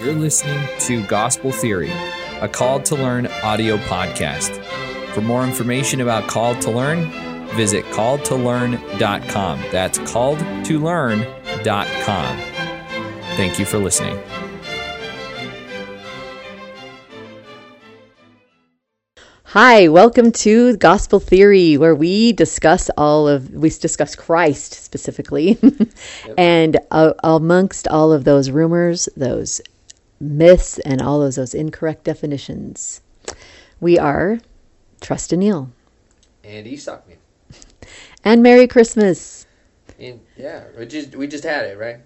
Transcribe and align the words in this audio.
You're 0.00 0.14
listening 0.14 0.66
to 0.78 1.04
Gospel 1.08 1.52
Theory, 1.52 1.90
a 2.40 2.48
Called 2.48 2.86
to 2.86 2.94
Learn 2.94 3.26
audio 3.42 3.76
podcast. 3.76 4.64
For 5.12 5.20
more 5.20 5.44
information 5.44 6.00
about 6.00 6.26
Called 6.26 6.58
to 6.62 6.70
Learn, 6.70 7.10
visit 7.54 7.84
calledtolearn.com. 7.86 9.60
That's 9.70 9.98
calledtolearn.com. 9.98 12.38
Thank 13.36 13.58
you 13.58 13.66
for 13.66 13.76
listening. 13.76 14.18
Hi, 19.44 19.88
welcome 19.88 20.32
to 20.32 20.78
Gospel 20.78 21.20
Theory, 21.20 21.76
where 21.76 21.94
we 21.94 22.32
discuss 22.32 22.88
all 22.96 23.28
of 23.28 23.50
we 23.50 23.68
discuss 23.68 24.16
Christ 24.16 24.72
specifically, 24.72 25.58
and 26.38 26.78
uh, 26.90 27.12
amongst 27.22 27.86
all 27.88 28.14
of 28.14 28.24
those 28.24 28.50
rumors, 28.50 29.10
those 29.14 29.60
myths, 30.20 30.78
and 30.80 31.00
all 31.02 31.22
of 31.22 31.34
those 31.34 31.54
incorrect 31.54 32.04
definitions, 32.04 33.00
we 33.80 33.98
are 33.98 34.40
Trust 35.00 35.32
and 35.32 35.40
Neil 35.40 35.70
and 36.44 36.66
Estockman. 36.66 37.16
and 38.24 38.42
Merry 38.42 38.66
Christmas. 38.66 39.46
And 39.98 40.20
yeah, 40.36 40.64
we 40.78 40.86
just 40.86 41.14
we 41.16 41.26
just 41.26 41.44
had 41.44 41.66
it, 41.66 41.78
right? 41.78 41.98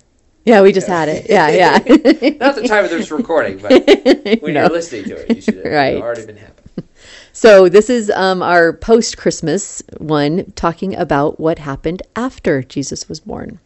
Yeah, 0.44 0.60
we 0.62 0.72
just 0.72 0.86
had 0.88 1.08
it. 1.08 1.26
Yeah, 1.28 1.48
yeah. 1.50 1.78
Not 2.38 2.54
the 2.56 2.64
time 2.68 2.84
of 2.84 2.90
this 2.90 3.10
recording, 3.10 3.58
but 3.58 3.70
when 4.42 4.52
No. 4.54 4.60
you're 4.62 4.68
listening 4.70 5.04
to 5.04 5.16
it, 5.16 5.34
you 5.34 5.40
should 5.40 5.56
have 5.56 5.64
Right. 5.72 5.96
already 5.96 6.26
been 6.26 6.36
happening. 6.36 6.88
So 7.32 7.68
this 7.68 7.88
is 7.90 8.10
um, 8.10 8.42
our 8.42 8.72
post 8.74 9.16
Christmas 9.16 9.82
one, 9.98 10.52
talking 10.52 10.94
about 10.94 11.40
what 11.40 11.58
happened 11.58 12.02
after 12.14 12.62
Jesus 12.62 13.08
was 13.08 13.20
born. 13.20 13.58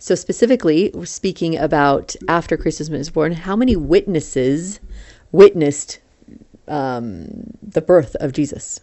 So 0.00 0.14
specifically, 0.14 0.90
we're 0.94 1.06
speaking 1.06 1.56
about 1.56 2.14
after 2.28 2.56
Christmas 2.56 2.88
was 2.88 3.10
born. 3.10 3.32
How 3.32 3.56
many 3.56 3.76
witnesses 3.76 4.80
witnessed 5.32 5.98
um, 6.68 7.56
the 7.62 7.80
birth 7.80 8.14
of 8.16 8.32
Jesus? 8.32 8.80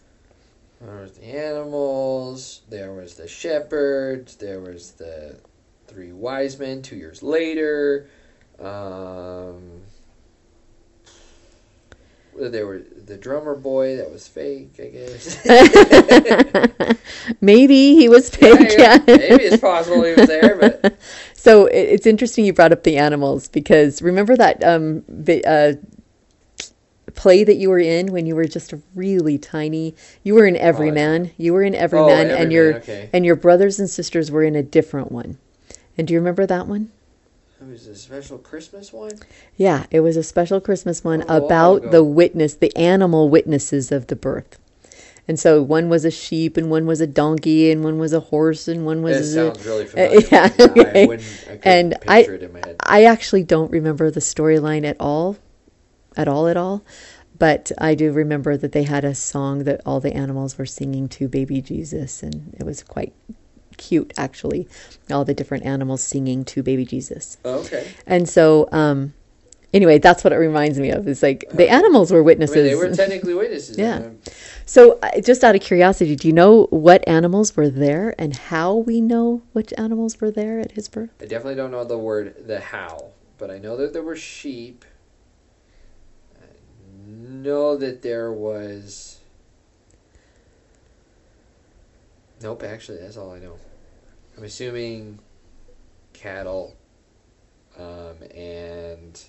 There 0.81 0.97
was 0.97 1.13
the 1.13 1.25
animals, 1.25 2.61
there 2.69 2.93
was 2.93 3.15
the 3.15 3.27
shepherds, 3.27 4.35
there 4.35 4.59
was 4.59 4.91
the 4.91 5.37
three 5.87 6.11
wise 6.11 6.59
men 6.59 6.81
two 6.81 6.97
years 6.97 7.23
later. 7.23 8.07
Um, 8.59 9.81
there 12.37 12.67
were 12.67 12.79
the 13.05 13.17
drummer 13.17 13.55
boy 13.55 13.97
that 13.97 14.11
was 14.11 14.27
fake, 14.27 14.79
I 14.79 14.89
guess. 14.89 15.37
Maybe 17.41 17.95
he 17.95 18.09
was 18.09 18.29
fake. 18.29 18.71
Yeah, 18.77 18.97
Yeah. 19.07 19.17
maybe 19.17 19.43
it's 19.43 19.61
possible 19.61 20.03
he 20.03 20.13
was 20.13 20.27
there, 20.27 20.57
but 20.59 20.97
So 21.33 21.67
it's 21.67 22.05
interesting 22.07 22.45
you 22.45 22.53
brought 22.53 22.71
up 22.71 22.83
the 22.83 22.97
animals 22.97 23.47
because 23.47 24.01
remember 24.01 24.35
that 24.35 24.63
um, 24.63 25.03
uh, 25.45 25.73
play 27.13 27.43
that 27.43 27.55
you 27.55 27.69
were 27.69 27.79
in 27.79 28.07
when 28.11 28.25
you 28.25 28.35
were 28.35 28.45
just 28.45 28.73
a 28.73 28.81
really 28.95 29.37
tiny. 29.37 29.95
You 30.23 30.35
were 30.35 30.45
in 30.45 30.55
Everyman. 30.57 31.31
You 31.37 31.53
were 31.53 31.63
in 31.63 31.75
Everyman, 31.75 32.31
and 32.31 32.51
your 32.51 32.75
okay. 32.77 33.09
and 33.13 33.25
your 33.25 33.35
brothers 33.35 33.79
and 33.79 33.89
sisters 33.89 34.31
were 34.31 34.43
in 34.43 34.55
a 34.55 34.63
different 34.63 35.11
one. 35.11 35.37
And 35.97 36.07
do 36.07 36.13
you 36.13 36.19
remember 36.19 36.45
that 36.45 36.67
one? 36.67 36.91
It 37.61 37.67
was 37.67 37.87
a 37.87 37.95
special 37.95 38.37
Christmas 38.37 38.91
one. 38.91 39.11
Yeah, 39.55 39.85
it 39.91 40.01
was 40.01 40.17
a 40.17 40.23
special 40.23 40.59
Christmas 40.59 41.03
one 41.03 41.23
Oh, 41.27 41.37
about 41.45 41.91
the 41.91 42.03
witness, 42.03 42.55
the 42.55 42.75
animal 42.77 43.29
witnesses 43.29 43.91
of 43.91 44.07
the 44.07 44.15
birth. 44.15 44.59
And 45.27 45.39
so 45.39 45.61
one 45.61 45.89
was 45.89 46.05
a 46.05 46.11
sheep, 46.11 46.55
and 46.55 46.69
one 46.69 46.85
was 46.85 47.01
a 47.01 47.07
donkey, 47.07 47.71
and 47.71 47.83
one 47.83 47.97
was 47.97 48.13
a 48.13 48.19
horse, 48.19 48.67
and 48.67 48.85
one 48.85 49.01
was 49.01 49.33
That 49.33 49.39
a, 49.39 49.55
sounds 49.55 49.65
really 49.65 49.83
uh, 49.83 49.87
familiar. 49.87 50.27
yeah, 50.31 50.49
but 50.57 50.87
I 50.87 51.19
I 51.49 51.59
And 51.63 51.93
I- 52.07 52.21
it 52.21 52.43
in 52.43 52.53
my 52.53 52.59
head. 52.59 52.75
I 52.79 53.05
actually 53.05 53.43
don't 53.43 53.71
remember 53.71 54.11
the 54.11 54.19
storyline 54.19 54.85
at 54.85 54.97
all, 54.99 55.37
at 56.15 56.27
all, 56.27 56.47
at 56.47 56.57
all. 56.57 56.83
But 57.37 57.71
I 57.79 57.95
do 57.95 58.11
remember 58.13 58.55
that 58.55 58.71
they 58.71 58.83
had 58.83 59.03
a 59.03 59.13
song 59.15 59.65
that 59.65 59.81
all 59.85 59.99
the 59.99 60.13
animals 60.15 60.57
were 60.57 60.65
singing 60.65 61.09
to 61.09 61.27
baby 61.27 61.59
Jesus, 61.61 62.21
and 62.23 62.55
it 62.57 62.63
was 62.63 62.81
quite 62.83 63.13
cute, 63.77 64.13
actually. 64.17 64.67
All 65.11 65.25
the 65.25 65.33
different 65.33 65.65
animals 65.65 66.01
singing 66.03 66.45
to 66.45 66.63
baby 66.63 66.85
Jesus. 66.85 67.37
Oh, 67.45 67.59
okay. 67.59 67.87
And 68.07 68.27
so, 68.27 68.67
um, 68.71 69.13
anyway, 69.73 69.99
that's 69.99 70.23
what 70.23 70.33
it 70.33 70.37
reminds 70.37 70.79
me 70.79 70.89
of. 70.89 71.07
It's 71.07 71.21
like 71.21 71.45
the 71.51 71.69
animals 71.69 72.11
were 72.11 72.19
I 72.19 72.23
witnesses. 72.23 72.55
mean, 72.55 72.65
they 72.65 72.75
were 72.75 72.95
technically 72.95 73.33
witnesses. 73.33 73.77
Yeah. 73.77 73.97
Um, 73.97 74.19
so, 74.65 74.97
uh, 75.03 75.21
just 75.21 75.43
out 75.43 75.55
of 75.55 75.61
curiosity, 75.61 76.15
do 76.15 76.27
you 76.27 76.33
know 76.33 76.63
what 76.71 77.07
animals 77.07 77.55
were 77.55 77.69
there 77.69 78.15
and 78.17 78.35
how 78.35 78.73
we 78.73 79.01
know 79.01 79.43
which 79.53 79.73
animals 79.77 80.19
were 80.19 80.31
there 80.31 80.59
at 80.59 80.71
his 80.71 80.87
birth? 80.87 81.11
I 81.21 81.25
definitely 81.25 81.55
don't 81.55 81.71
know 81.71 81.83
the 81.83 81.97
word 81.99 82.47
the 82.47 82.59
how, 82.59 83.11
but 83.37 83.51
I 83.51 83.59
know 83.59 83.77
that 83.77 83.93
there 83.93 84.03
were 84.03 84.15
sheep. 84.15 84.85
I 86.41 86.47
know 87.07 87.75
that 87.77 88.01
there 88.01 88.31
was. 88.31 89.14
Nope, 92.45 92.61
actually, 92.61 92.99
that's 92.99 93.17
all 93.17 93.31
I 93.33 93.39
know. 93.39 93.57
I'm 94.37 94.43
assuming 94.43 95.17
cattle, 96.13 96.75
um, 97.75 98.17
and 98.35 99.19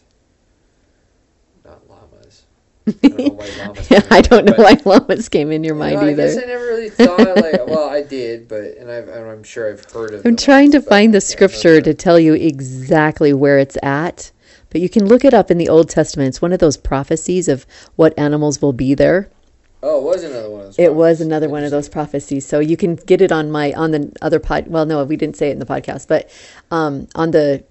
not 1.65 1.89
llamas. 1.89 2.43
I 3.03 3.09
don't 3.09 3.25
know 3.25 3.33
why 3.33 3.49
llamas. 3.59 3.91
yeah, 3.91 4.01
came 4.01 4.11
I 4.11 4.21
in, 4.21 4.23
don't 4.23 4.45
know 4.45 4.53
why 4.59 4.77
llamas 4.85 5.31
came 5.31 5.51
in 5.51 5.65
your 5.65 5.77
mind 5.77 5.95
know, 5.95 6.03
I 6.03 6.11
either. 6.11 6.27
guess 6.27 6.37
I 6.37 6.45
never 6.45 6.65
really 6.67 6.91
thought 6.91 7.37
like. 7.39 7.57
Well, 7.67 7.89
I 7.89 8.03
did, 8.03 8.49
but 8.49 8.77
and 8.77 8.91
I've, 8.91 9.09
I'm 9.09 9.43
sure 9.45 9.73
I've 9.73 9.83
heard 9.87 10.13
of. 10.13 10.27
I'm 10.27 10.37
trying 10.37 10.71
to 10.73 10.83
find 10.83 11.15
the 11.15 11.17
I 11.17 11.21
scripture 11.21 11.81
to 11.81 11.95
tell 11.95 12.21
you 12.21 12.35
exactly 12.35 13.33
where 13.33 13.59
it's 13.59 13.79
at, 13.83 14.31
but 14.69 14.83
you 14.83 14.91
can 14.91 15.07
look 15.07 15.25
it 15.25 15.33
up 15.33 15.51
in 15.51 15.57
the 15.57 15.71
Old 15.71 15.89
Testament. 15.89 16.29
It's 16.29 16.43
one 16.43 16.53
of 16.53 16.59
those 16.59 16.77
prophecies 16.77 17.49
of 17.49 17.65
what 17.97 18.13
animals 18.19 18.61
will 18.61 18.75
be 18.75 18.95
there. 18.95 19.31
Oh, 19.83 20.01
it 20.01 20.05
was 20.05 20.25
another 20.25 20.51
one 20.51 20.61
of 20.61 20.67
those. 20.67 20.79
It 20.79 20.95
was 20.95 21.21
another 21.21 21.49
one 21.49 21.65
of 21.65 21.71
those 21.71 21.89
prophecies. 21.89 22.47
So 22.47 22.59
you 22.61 22.77
can 22.77 22.97
get 22.97 23.21
it 23.21 23.31
on 23.31 23.51
my 23.51 23.73
on 23.73 23.91
the 23.91 24.13
other 24.23 24.41
pod. 24.41 24.67
Well, 24.69 24.87
no, 24.87 25.05
we 25.05 25.17
didn't 25.17 25.37
say 25.37 25.51
it 25.51 25.53
in 25.53 25.59
the 25.59 25.67
podcast, 25.67 26.09
but 26.09 26.31
um, 26.71 27.09
on 27.15 27.31
the 27.31 27.65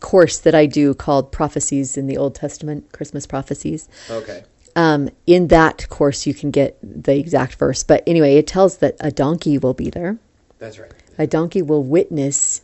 course 0.00 0.38
that 0.40 0.54
I 0.54 0.66
do 0.66 0.94
called 0.94 1.30
Prophecies 1.30 1.96
in 1.96 2.06
the 2.06 2.16
Old 2.16 2.34
Testament, 2.34 2.92
Christmas 2.92 3.26
prophecies. 3.26 3.88
Okay. 4.10 4.44
Um, 4.76 5.10
in 5.26 5.48
that 5.48 5.88
course, 5.88 6.26
you 6.26 6.34
can 6.34 6.50
get 6.50 6.78
the 6.82 7.18
exact 7.18 7.54
verse. 7.56 7.82
But 7.82 8.02
anyway, 8.06 8.36
it 8.36 8.46
tells 8.46 8.78
that 8.78 8.96
a 9.00 9.10
donkey 9.10 9.58
will 9.58 9.74
be 9.74 9.90
there. 9.90 10.18
That's 10.58 10.78
right. 10.78 10.92
A 11.18 11.26
donkey 11.26 11.60
will 11.60 11.82
witness 11.82 12.62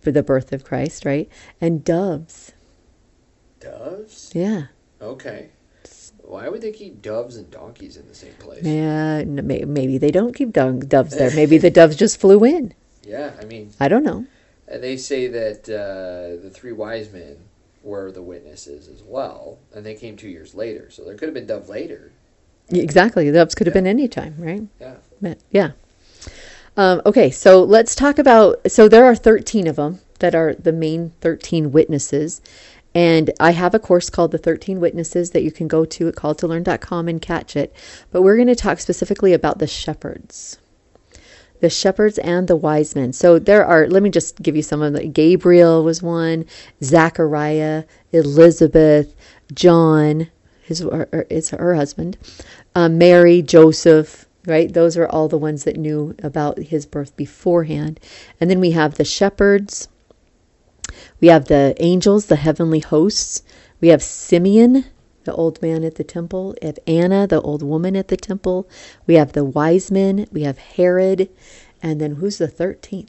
for 0.00 0.12
the 0.12 0.22
birth 0.22 0.52
of 0.52 0.64
Christ, 0.64 1.04
right? 1.04 1.28
And 1.60 1.84
doves. 1.84 2.52
Doves? 3.60 4.30
Yeah. 4.34 4.66
Okay. 5.00 5.50
Why 6.28 6.48
would 6.50 6.60
they 6.60 6.72
keep 6.72 7.00
doves 7.00 7.36
and 7.36 7.50
donkeys 7.50 7.96
in 7.96 8.06
the 8.06 8.14
same 8.14 8.34
place? 8.34 8.62
Yeah. 8.62 9.24
Maybe 9.24 9.96
they 9.96 10.10
don't 10.10 10.34
keep 10.34 10.52
doves 10.52 11.16
there. 11.16 11.30
Maybe 11.34 11.56
the 11.56 11.70
doves 11.80 11.96
just 11.96 12.20
flew 12.20 12.44
in. 12.44 12.74
Yeah, 13.02 13.32
I 13.40 13.44
mean, 13.46 13.72
I 13.80 13.88
don't 13.88 14.04
know. 14.04 14.26
and 14.68 14.82
they 14.82 14.98
say 14.98 15.26
that 15.28 15.62
uh, 15.70 16.42
the 16.42 16.50
three 16.50 16.72
wise 16.72 17.10
men 17.10 17.36
were 17.82 18.12
the 18.12 18.20
witnesses 18.20 18.88
as 18.88 19.02
well, 19.02 19.58
and 19.74 19.86
they 19.86 19.94
came 19.94 20.16
two 20.16 20.28
years 20.28 20.54
later, 20.54 20.90
so 20.90 21.02
there 21.04 21.14
could 21.14 21.28
have 21.28 21.34
been 21.34 21.46
dove 21.46 21.70
later. 21.70 22.12
Exactly. 22.68 23.30
The 23.30 23.38
doves 23.38 23.54
could 23.54 23.66
have 23.66 23.74
Yeah. 23.74 23.80
been 23.80 23.86
any 23.86 24.08
time, 24.08 24.34
right? 24.38 24.62
Yeah. 24.78 24.96
But, 25.22 25.38
yeah. 25.50 25.70
Um, 26.76 27.00
okay, 27.06 27.30
so 27.30 27.62
let's 27.64 27.94
talk 27.94 28.18
about. 28.18 28.70
So 28.70 28.86
there 28.88 29.06
are 29.06 29.16
13 29.16 29.66
of 29.66 29.76
them 29.76 30.00
that 30.18 30.34
are 30.34 30.54
the 30.54 30.72
main 30.72 31.12
13 31.22 31.72
witnesses. 31.72 32.42
And 32.94 33.30
I 33.38 33.52
have 33.52 33.74
a 33.74 33.78
course 33.78 34.10
called 34.10 34.30
The 34.30 34.38
13 34.38 34.80
Witnesses 34.80 35.30
that 35.30 35.42
you 35.42 35.52
can 35.52 35.68
go 35.68 35.84
to 35.84 36.08
at 36.08 36.14
calledtolearn.com 36.14 37.08
and 37.08 37.20
catch 37.20 37.56
it. 37.56 37.74
But 38.10 38.22
we're 38.22 38.36
going 38.36 38.48
to 38.48 38.56
talk 38.56 38.80
specifically 38.80 39.32
about 39.32 39.58
the 39.58 39.66
shepherds. 39.66 40.58
The 41.60 41.70
shepherds 41.70 42.18
and 42.18 42.48
the 42.48 42.56
wise 42.56 42.94
men. 42.94 43.12
So 43.12 43.38
there 43.38 43.64
are, 43.64 43.88
let 43.88 44.02
me 44.02 44.10
just 44.10 44.40
give 44.42 44.56
you 44.56 44.62
some 44.62 44.80
of 44.80 44.92
them. 44.92 45.12
Gabriel 45.12 45.84
was 45.84 46.02
one, 46.02 46.46
Zachariah, 46.82 47.84
Elizabeth, 48.12 49.14
John, 49.52 50.28
his, 50.62 50.82
or, 50.82 51.08
or 51.12 51.26
it's 51.28 51.50
her 51.50 51.74
husband, 51.74 52.16
uh, 52.74 52.88
Mary, 52.88 53.42
Joseph, 53.42 54.26
right? 54.46 54.72
Those 54.72 54.96
are 54.96 55.06
all 55.06 55.28
the 55.28 55.38
ones 55.38 55.64
that 55.64 55.76
knew 55.76 56.14
about 56.22 56.58
his 56.58 56.86
birth 56.86 57.16
beforehand. 57.16 57.98
And 58.40 58.50
then 58.50 58.60
we 58.60 58.70
have 58.72 58.94
the 58.94 59.04
shepherds. 59.04 59.88
We 61.20 61.28
have 61.28 61.46
the 61.46 61.74
angels, 61.78 62.26
the 62.26 62.36
heavenly 62.36 62.80
hosts. 62.80 63.42
We 63.80 63.88
have 63.88 64.02
Simeon, 64.02 64.84
the 65.24 65.34
old 65.34 65.60
man 65.62 65.84
at 65.84 65.96
the 65.96 66.04
temple. 66.04 66.54
We 66.60 66.66
have 66.66 66.78
Anna, 66.86 67.26
the 67.26 67.40
old 67.40 67.62
woman 67.62 67.96
at 67.96 68.08
the 68.08 68.16
temple. 68.16 68.68
We 69.06 69.14
have 69.14 69.32
the 69.32 69.44
wise 69.44 69.90
men. 69.90 70.26
We 70.32 70.42
have 70.42 70.58
Herod. 70.58 71.28
And 71.82 72.00
then 72.00 72.16
who's 72.16 72.38
the 72.38 72.48
13th? 72.48 73.08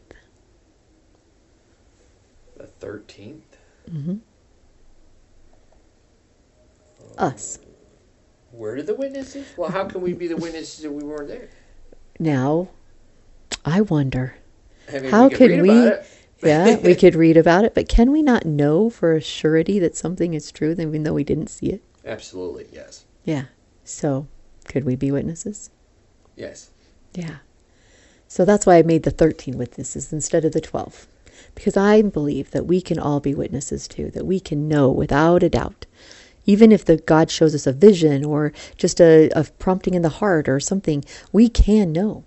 The 2.58 2.66
13th? 2.82 3.40
Mm-hmm. 3.90 4.10
Um, 4.12 4.22
Us. 7.18 7.60
Where 8.52 8.76
did 8.76 8.88
the 8.88 8.96
witnesses? 8.96 9.48
Well, 9.58 9.70
how 9.72 9.86
can 9.86 10.02
we 10.02 10.14
be 10.14 10.28
the 10.28 10.36
witnesses 10.38 10.84
if 10.84 10.92
we 10.92 11.04
weren't 11.04 11.28
there? 11.28 11.50
Now, 12.20 12.70
I 13.64 13.82
wonder. 13.82 14.36
I 14.92 15.00
mean, 15.00 15.12
How 15.12 15.28
we 15.28 15.36
can 15.36 15.50
read 15.50 15.62
we- 15.62 15.70
it. 15.88 16.06
Yeah, 16.42 16.78
we 16.84 16.96
could 16.96 17.16
read 17.16 17.38
about 17.38 17.66
it, 17.66 17.74
but 17.74 17.90
can 17.90 18.12
we 18.12 18.22
not 18.22 18.46
know 18.46 18.90
for 18.90 19.16
a 19.16 19.22
surety 19.22 19.80
that 19.80 19.96
something 19.96 20.34
is 20.34 20.52
true, 20.52 20.72
even 20.72 21.04
though 21.04 21.14
we 21.14 21.24
didn't 21.24 21.50
see 21.50 21.68
it? 21.68 21.84
Absolutely, 22.06 22.68
yes. 22.72 23.06
Yeah. 23.24 23.46
So, 23.84 24.28
could 24.66 24.86
we 24.86 24.96
be 24.96 25.12
witnesses? 25.12 25.70
Yes. 26.36 26.70
Yeah. 27.14 27.38
So 28.28 28.46
that's 28.46 28.66
why 28.66 28.78
I 28.78 28.84
made 28.84 29.04
the 29.04 29.12
13 29.12 29.58
witnesses 29.58 30.14
instead 30.14 30.46
of 30.46 30.54
the 30.54 30.62
12. 30.62 31.08
Because 31.56 31.76
I 31.76 32.04
believe 32.04 32.52
that 32.52 32.68
we 32.68 32.80
can 32.80 33.00
all 33.00 33.20
be 33.20 33.34
witnesses 33.34 33.88
too, 33.88 34.12
that 34.12 34.26
we 34.26 34.40
can 34.40 34.68
know 34.68 34.90
without 34.90 35.42
a 35.42 35.50
doubt. 35.50 35.88
Even 36.46 36.72
if 36.72 36.86
the 36.86 36.98
God 36.98 37.32
shows 37.32 37.56
us 37.56 37.68
a 37.68 37.74
vision 37.74 38.24
or 38.24 38.54
just 38.78 39.02
a, 39.02 39.30
a 39.36 39.46
prompting 39.58 39.96
in 39.96 40.04
the 40.04 40.10
heart 40.10 40.48
or 40.48 40.60
something, 40.60 41.04
we 41.32 41.50
can 41.50 41.92
know. 41.92 42.24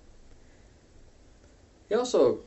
He 1.88 1.94
also 1.94 2.40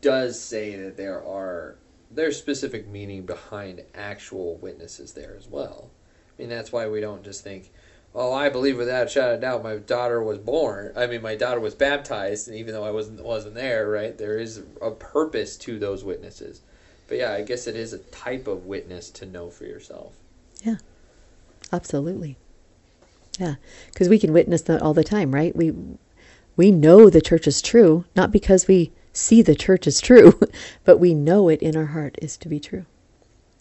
does 0.00 0.40
say 0.40 0.76
that 0.76 0.96
there 0.96 1.24
are 1.24 1.76
there's 2.10 2.36
specific 2.36 2.88
meaning 2.88 3.24
behind 3.24 3.82
actual 3.94 4.56
witnesses 4.56 5.12
there 5.12 5.36
as 5.38 5.48
well. 5.48 5.90
I 6.36 6.42
mean 6.42 6.50
that's 6.50 6.72
why 6.72 6.88
we 6.88 7.00
don't 7.00 7.22
just 7.22 7.44
think, 7.44 7.70
"Oh, 8.14 8.32
I 8.32 8.48
believe 8.48 8.76
without 8.76 9.06
a 9.06 9.10
shadow 9.10 9.34
of 9.34 9.40
doubt 9.40 9.62
my 9.62 9.76
daughter 9.76 10.22
was 10.22 10.38
born. 10.38 10.92
I 10.96 11.06
mean 11.06 11.22
my 11.22 11.36
daughter 11.36 11.60
was 11.60 11.74
baptized, 11.74 12.48
and 12.48 12.56
even 12.56 12.74
though 12.74 12.84
I 12.84 12.90
wasn't 12.90 13.22
wasn't 13.22 13.54
there, 13.54 13.88
right? 13.88 14.16
There 14.16 14.38
is 14.38 14.62
a 14.82 14.90
purpose 14.90 15.56
to 15.58 15.78
those 15.78 16.04
witnesses." 16.04 16.62
But 17.08 17.18
yeah, 17.18 17.32
I 17.32 17.42
guess 17.42 17.66
it 17.66 17.74
is 17.74 17.92
a 17.92 17.98
type 17.98 18.46
of 18.46 18.66
witness 18.66 19.10
to 19.10 19.26
know 19.26 19.50
for 19.50 19.64
yourself. 19.64 20.14
Yeah. 20.62 20.76
Absolutely. 21.72 22.36
Yeah, 23.38 23.54
because 23.92 24.08
we 24.08 24.18
can 24.18 24.32
witness 24.32 24.62
that 24.62 24.82
all 24.82 24.92
the 24.94 25.04
time, 25.04 25.34
right? 25.34 25.54
We 25.54 25.72
we 26.56 26.70
know 26.70 27.08
the 27.08 27.20
church 27.20 27.46
is 27.46 27.62
true, 27.62 28.04
not 28.14 28.32
because 28.32 28.66
we 28.66 28.92
see 29.12 29.42
the 29.42 29.54
church 29.54 29.86
is 29.86 30.00
true, 30.00 30.38
but 30.84 30.98
we 30.98 31.14
know 31.14 31.48
it 31.48 31.62
in 31.62 31.76
our 31.76 31.86
heart 31.86 32.16
is 32.22 32.36
to 32.38 32.48
be 32.48 32.60
true. 32.60 32.86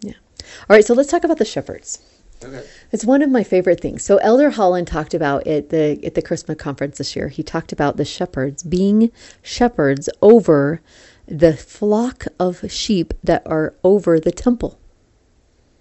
Yeah. 0.01 0.13
All 0.69 0.75
right, 0.75 0.85
so 0.85 0.93
let's 0.93 1.09
talk 1.09 1.23
about 1.23 1.37
the 1.37 1.45
shepherds. 1.45 1.99
Okay. 2.43 2.65
It's 2.93 3.03
one 3.03 3.21
of 3.21 3.29
my 3.29 3.43
favorite 3.43 3.81
things. 3.81 4.01
So 4.03 4.15
Elder 4.17 4.49
Holland 4.51 4.87
talked 4.87 5.13
about 5.13 5.45
at 5.45 5.69
the 5.71 5.99
at 6.05 6.13
the 6.15 6.21
Christmas 6.21 6.57
conference 6.57 6.97
this 6.97 7.13
year. 7.13 7.27
He 7.27 7.43
talked 7.43 7.73
about 7.73 7.97
the 7.97 8.05
shepherds 8.05 8.63
being 8.63 9.11
shepherds 9.41 10.07
over 10.21 10.81
the 11.27 11.57
flock 11.57 12.25
of 12.39 12.63
sheep 12.71 13.13
that 13.23 13.43
are 13.45 13.75
over 13.83 14.19
the 14.21 14.31
temple, 14.31 14.79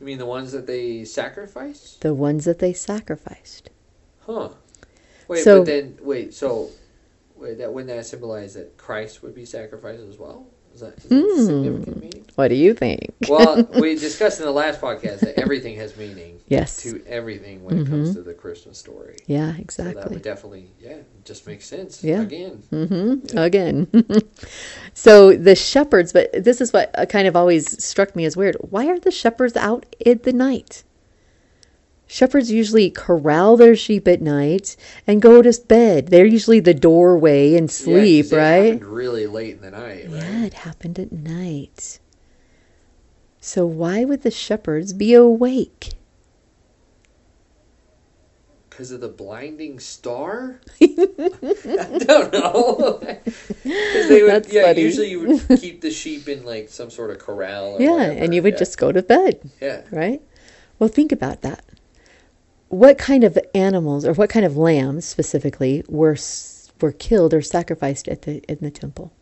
You 0.01 0.07
mean 0.07 0.19
the 0.19 0.27
ones 0.27 0.51
that 0.53 0.67
they 0.67 1.05
sacrificed? 1.05 2.01
the 2.03 2.13
ones 2.13 2.45
that 2.45 2.59
they 2.59 2.73
sacrificed. 2.73 3.71
Huh. 4.27 4.51
Wait, 5.29 5.45
So- 5.45 5.61
but 5.61 5.67
then 5.67 5.97
wait, 6.03 6.35
so 6.35 6.71
that 7.41 7.73
wouldn't 7.73 7.89
that 7.95 8.05
symbolize 8.07 8.55
that 8.55 8.77
Christ 8.77 9.23
would 9.23 9.35
be 9.35 9.45
sacrificed 9.45 10.03
as 10.03 10.19
well? 10.19 10.47
Is 10.75 10.81
that, 10.81 10.99
is 10.99 11.05
that 11.05 11.15
Hmm. 11.17 11.47
significant 11.47 12.01
meaning? 12.03 12.25
What 12.37 12.49
do 12.49 12.55
you 12.55 12.73
think? 12.75 13.15
Well, 13.29 13.69
we 13.81 13.95
discussed 14.09 14.39
in 14.39 14.47
the 14.47 14.53
last 14.53 14.81
podcast 14.81 15.21
that 15.21 15.37
everything 15.41 15.75
has 15.77 15.97
meaning 15.97 16.41
Yes. 16.47 16.77
to 16.83 17.03
everything 17.07 17.65
when 17.65 17.79
it 17.79 17.87
comes 17.87 18.13
to 18.15 18.23
the 18.23 18.35
Christmas 18.35 18.79
story. 18.79 19.17
Yeah, 19.27 19.49
So 19.49 19.55
that 19.57 19.61
exactly. 19.63 20.15
would 20.15 20.23
definitely, 20.23 20.71
yeah, 20.81 20.99
just 21.25 21.47
makes 21.47 21.67
sense. 21.67 22.05
Yeah. 22.05 22.23
Again, 22.23 22.63
Mm-hmm. 22.71 23.37
Again. 23.39 23.89
so 24.95 25.35
the 25.37 25.57
shepherds, 25.57 26.13
but 26.13 26.31
this 26.33 26.61
is 26.61 26.73
what 26.73 26.91
uh, 26.97 27.07
kind 27.07 27.27
of 27.27 27.35
always 27.35 27.83
struck 27.83 28.15
me 28.15 28.25
as 28.25 28.37
weird. 28.37 28.57
Why 28.61 28.87
are 28.89 28.99
the 28.99 29.11
shepherds 29.11 29.57
out 29.57 29.85
in 29.99 30.21
the 30.23 30.33
night? 30.33 30.85
Shepherds 32.11 32.51
usually 32.51 32.91
corral 32.91 33.59
their 33.59 33.77
sheep 33.77 34.09
at 34.09 34.23
night 34.23 34.77
and 35.07 35.21
go 35.21 35.43
to 35.43 35.53
bed. 35.69 36.09
They're 36.09 36.25
usually 36.25 36.59
the 36.59 36.73
doorway 36.73 37.55
and 37.55 37.71
sleep, 37.71 38.33
it 38.33 38.37
right? 38.37 38.73
happened 38.73 38.85
really 38.87 39.27
late 39.27 39.57
in 39.57 39.61
the 39.61 39.71
night, 39.71 40.07
right? 40.09 40.23
Yeah, 40.23 40.45
it 40.47 40.55
happened 40.55 40.99
at 40.99 41.13
night. 41.13 42.01
So 43.41 43.67
why 43.67 44.07
would 44.07 44.23
the 44.23 44.31
shepherds 44.31 44.95
be 44.95 45.13
awake? 45.13 45.91
Because 48.71 48.91
of 48.91 49.01
the 49.03 49.09
blinding 49.09 49.79
star? 49.79 50.61
I 50.81 51.99
don't 52.07 52.33
know. 52.33 52.99
they 53.65 54.23
would, 54.23 54.31
That's 54.31 54.53
yeah, 54.53 54.63
funny. 54.63 54.81
usually 54.81 55.11
you 55.11 55.21
would 55.27 55.61
keep 55.61 55.83
the 55.83 55.91
sheep 55.91 56.27
in 56.27 56.47
like 56.47 56.71
some 56.71 56.89
sort 56.89 57.11
of 57.11 57.19
corral. 57.19 57.75
Or 57.75 57.83
Yeah, 57.83 57.91
whatever. 57.91 58.13
and 58.19 58.35
you 58.35 58.43
would 58.43 58.55
yeah. 58.55 58.59
just 58.61 58.79
go 58.79 58.93
to 58.93 59.03
bed. 59.03 59.51
yeah. 59.61 59.83
right? 59.91 60.23
Well, 60.79 60.89
think 60.89 61.13
about 61.13 61.43
that. 61.43 61.65
What 62.69 62.99
kind 62.99 63.25
of 63.25 63.39
animals, 63.55 64.05
or 64.05 64.13
what 64.13 64.31
kind 64.31 64.45
of 64.45 64.57
lambs 64.57 65.05
specifically, 65.05 65.85
were 65.89 66.17
were 66.81 66.93
killed 66.93 67.35
or 67.35 67.43
sacrificed 67.43 68.09
at 68.09 68.23
the 68.23 68.43
in 68.51 68.59
the 68.61 68.71
temple? 68.71 69.13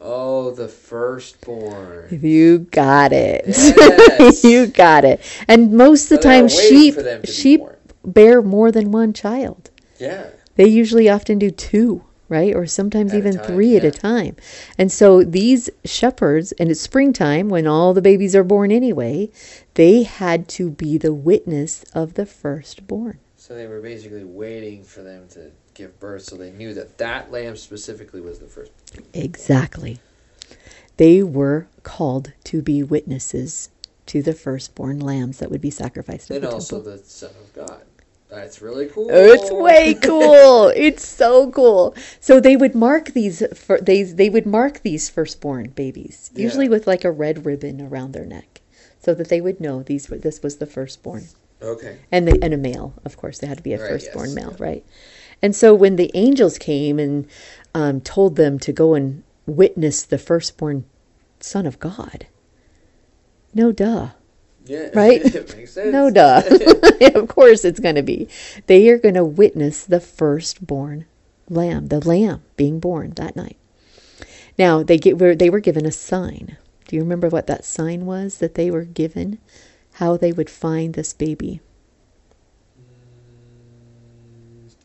Oh, 0.00 0.50
the 0.52 0.68
firstborn. 0.68 2.20
You 2.22 2.60
got 2.60 3.12
it. 3.12 3.44
Yes. 3.46 4.44
you 4.44 4.66
got 4.66 5.04
it. 5.04 5.20
And 5.46 5.72
most 5.72 6.04
of 6.04 6.18
the 6.18 6.22
time, 6.22 6.48
sheep 6.48 6.94
for 6.94 7.02
them 7.02 7.20
to 7.20 7.26
be 7.26 7.32
sheep 7.32 7.62
bear 8.04 8.40
more 8.40 8.72
than 8.72 8.92
one 8.92 9.12
child. 9.12 9.70
Yeah. 9.98 10.28
They 10.56 10.66
usually 10.66 11.08
often 11.08 11.38
do 11.38 11.50
two, 11.50 12.04
right? 12.30 12.54
Or 12.54 12.64
sometimes 12.64 13.12
At 13.12 13.18
even 13.18 13.36
time, 13.36 13.44
three 13.44 13.76
at 13.76 13.84
a 13.84 13.90
time. 13.90 14.36
And 14.78 14.90
so 14.90 15.22
these 15.22 15.68
shepherds, 15.84 16.52
and 16.52 16.70
it's 16.70 16.80
springtime 16.80 17.50
when 17.50 17.66
all 17.66 17.92
the 17.92 18.00
babies 18.00 18.34
are 18.34 18.44
born 18.44 18.72
anyway, 18.72 19.30
they 19.74 20.04
had 20.04 20.48
to 20.50 20.70
be 20.70 20.96
the 20.96 21.12
witness 21.12 21.84
of 21.92 22.14
the 22.14 22.24
firstborn. 22.24 23.18
So 23.36 23.54
they 23.54 23.66
were 23.66 23.80
basically 23.80 24.24
waiting 24.24 24.84
for 24.84 25.02
them 25.02 25.26
to 25.30 25.50
give 25.74 25.98
birth, 25.98 26.22
so 26.22 26.36
they 26.36 26.52
knew 26.52 26.72
that 26.74 26.98
that 26.98 27.30
lamb 27.32 27.56
specifically 27.56 28.20
was 28.20 28.38
the 28.38 28.46
first. 28.46 28.70
Exactly. 29.12 29.98
They 30.96 31.22
were 31.22 31.66
called 31.82 32.32
to 32.44 32.62
be 32.62 32.82
witnesses 32.82 33.70
to 34.06 34.22
the 34.22 34.34
firstborn 34.34 35.00
lambs 35.00 35.38
that 35.38 35.50
would 35.50 35.60
be 35.60 35.70
sacrificed 35.70 36.30
And 36.30 36.42
the 36.42 36.50
also 36.50 36.80
the 36.80 36.98
Son 36.98 37.30
of 37.30 37.54
God. 37.54 37.82
That's 38.30 38.62
really 38.62 38.86
cool. 38.86 39.08
Oh, 39.10 39.32
It's 39.32 39.50
way 39.50 39.94
cool. 39.94 40.68
it's 40.76 41.04
so 41.06 41.50
cool. 41.50 41.94
So 42.20 42.38
they 42.40 42.56
would 42.56 42.74
mark 42.74 43.06
these 43.12 43.42
for 43.58 43.80
they 43.80 44.02
they 44.04 44.30
would 44.30 44.46
mark 44.46 44.82
these 44.82 45.10
firstborn 45.10 45.70
babies, 45.70 46.30
usually 46.34 46.66
Yeah. 46.66 46.70
with 46.70 46.86
like 46.86 47.04
a 47.04 47.10
red 47.10 47.44
ribbon 47.44 47.80
around 47.80 48.12
their 48.12 48.24
neck, 48.24 48.60
so 49.00 49.14
that 49.14 49.28
they 49.28 49.40
would 49.40 49.60
know 49.60 49.82
these 49.82 50.08
were 50.08 50.18
this 50.18 50.42
was 50.42 50.56
the 50.58 50.66
firstborn. 50.66 51.24
Okay. 51.62 51.98
and 52.10 52.26
the, 52.26 52.38
and 52.42 52.54
a 52.54 52.56
male, 52.56 52.94
of 53.04 53.18
course. 53.18 53.38
They 53.38 53.46
had 53.46 53.58
to 53.58 53.62
be 53.62 53.74
a 53.74 53.78
Right, 53.78 53.90
firstborn 53.90 54.28
yes, 54.28 54.34
male, 54.34 54.56
yeah. 54.58 54.64
right? 54.64 54.84
And 55.42 55.54
so 55.54 55.74
when 55.74 55.96
the 55.96 56.10
angels 56.14 56.56
came 56.56 56.98
and 56.98 57.26
um, 57.74 58.00
told 58.00 58.36
them 58.36 58.58
to 58.60 58.72
go 58.72 58.94
and 58.94 59.22
witness 59.44 60.02
the 60.02 60.16
firstborn 60.16 60.84
son 61.38 61.66
of 61.66 61.78
God, 61.78 62.26
no 63.52 63.72
duh, 63.72 64.10
Yeah. 64.70 64.90
Right? 64.94 65.20
it 65.34 65.56
makes 65.56 65.72
sense. 65.72 65.92
no 65.92 66.10
duh. 66.10 66.42
of 67.16 67.26
course 67.26 67.64
it's 67.64 67.80
going 67.80 67.96
to 67.96 68.02
be. 68.02 68.28
They 68.66 68.88
are 68.88 68.98
going 68.98 69.16
to 69.16 69.24
witness 69.24 69.84
the 69.84 69.98
firstborn 69.98 71.06
lamb, 71.48 71.88
the 71.88 71.98
lamb 71.98 72.44
being 72.56 72.78
born 72.78 73.10
that 73.16 73.34
night. 73.34 73.56
Now 74.56 74.84
they 74.84 74.96
get 74.96 75.18
were 75.18 75.34
they 75.34 75.50
were 75.50 75.58
given 75.58 75.86
a 75.86 75.90
sign. 75.90 76.56
Do 76.86 76.94
you 76.94 77.02
remember 77.02 77.28
what 77.28 77.48
that 77.48 77.64
sign 77.64 78.06
was 78.06 78.38
that 78.38 78.54
they 78.54 78.70
were 78.70 78.84
given? 78.84 79.38
How 79.94 80.16
they 80.16 80.30
would 80.30 80.48
find 80.48 80.94
this 80.94 81.12
baby? 81.14 81.60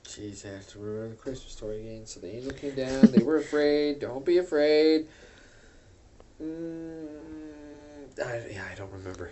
Jeez, 0.04 0.48
I 0.48 0.56
have 0.56 0.68
to 0.70 0.80
remember 0.80 1.10
the 1.10 1.16
Christmas 1.16 1.52
story 1.52 1.82
again. 1.82 2.08
So 2.08 2.20
the 2.22 2.36
angel 2.36 2.54
came 2.54 2.74
down. 2.74 3.12
They 3.12 3.22
were 3.22 3.38
afraid. 3.38 4.00
Don't 4.00 4.26
be 4.26 4.40
afraid. 4.40 5.08
Mm, 6.42 7.08
I, 8.26 8.42
yeah, 8.50 8.66
I 8.72 8.76
don't 8.76 8.92
remember. 8.92 9.30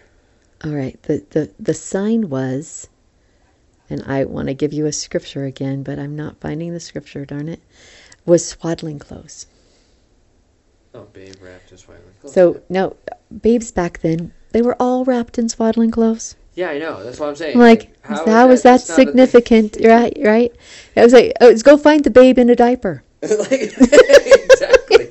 All 0.63 0.71
right. 0.71 1.01
The, 1.03 1.23
the, 1.31 1.51
the 1.59 1.73
sign 1.73 2.29
was, 2.29 2.87
and 3.89 4.03
I 4.05 4.23
want 4.25 4.47
to 4.47 4.53
give 4.53 4.73
you 4.73 4.85
a 4.85 4.93
scripture 4.93 5.45
again, 5.45 5.83
but 5.83 5.99
I'm 5.99 6.15
not 6.15 6.39
finding 6.39 6.73
the 6.73 6.79
scripture, 6.79 7.25
darn 7.25 7.49
it, 7.49 7.61
was 8.25 8.47
swaddling 8.47 8.99
clothes. 8.99 9.47
Oh, 10.93 11.07
babe 11.11 11.35
wrapped 11.41 11.71
in 11.71 11.77
swaddling 11.77 12.13
clothes. 12.21 12.33
So, 12.33 12.61
no, 12.69 12.95
babes 13.41 13.71
back 13.71 13.99
then, 13.99 14.31
they 14.51 14.61
were 14.61 14.75
all 14.79 15.03
wrapped 15.03 15.37
in 15.39 15.49
swaddling 15.49 15.91
clothes. 15.91 16.35
yeah, 16.53 16.69
I 16.69 16.77
know. 16.77 17.03
That's 17.03 17.19
what 17.19 17.29
I'm 17.29 17.35
saying. 17.35 17.55
I'm 17.55 17.61
like, 17.61 17.93
how 18.05 18.25
how, 18.27 18.49
is 18.51 18.59
is 18.59 18.63
that 18.63 18.75
a 18.83 18.85
thing? 18.85 19.07
significant? 19.07 19.77
right, 19.83 20.15
right? 20.23 20.55
I 20.95 21.03
was 21.03 21.11
like, 21.11 21.33
oh, 21.41 21.47
let's 21.47 21.63
go 21.63 21.77
find 21.77 22.03
the 22.03 22.11
babe 22.11 22.37
in 22.37 22.49
a 22.49 22.55
diaper. 22.55 23.03
like, 23.21 23.51
exactly. 23.79 25.09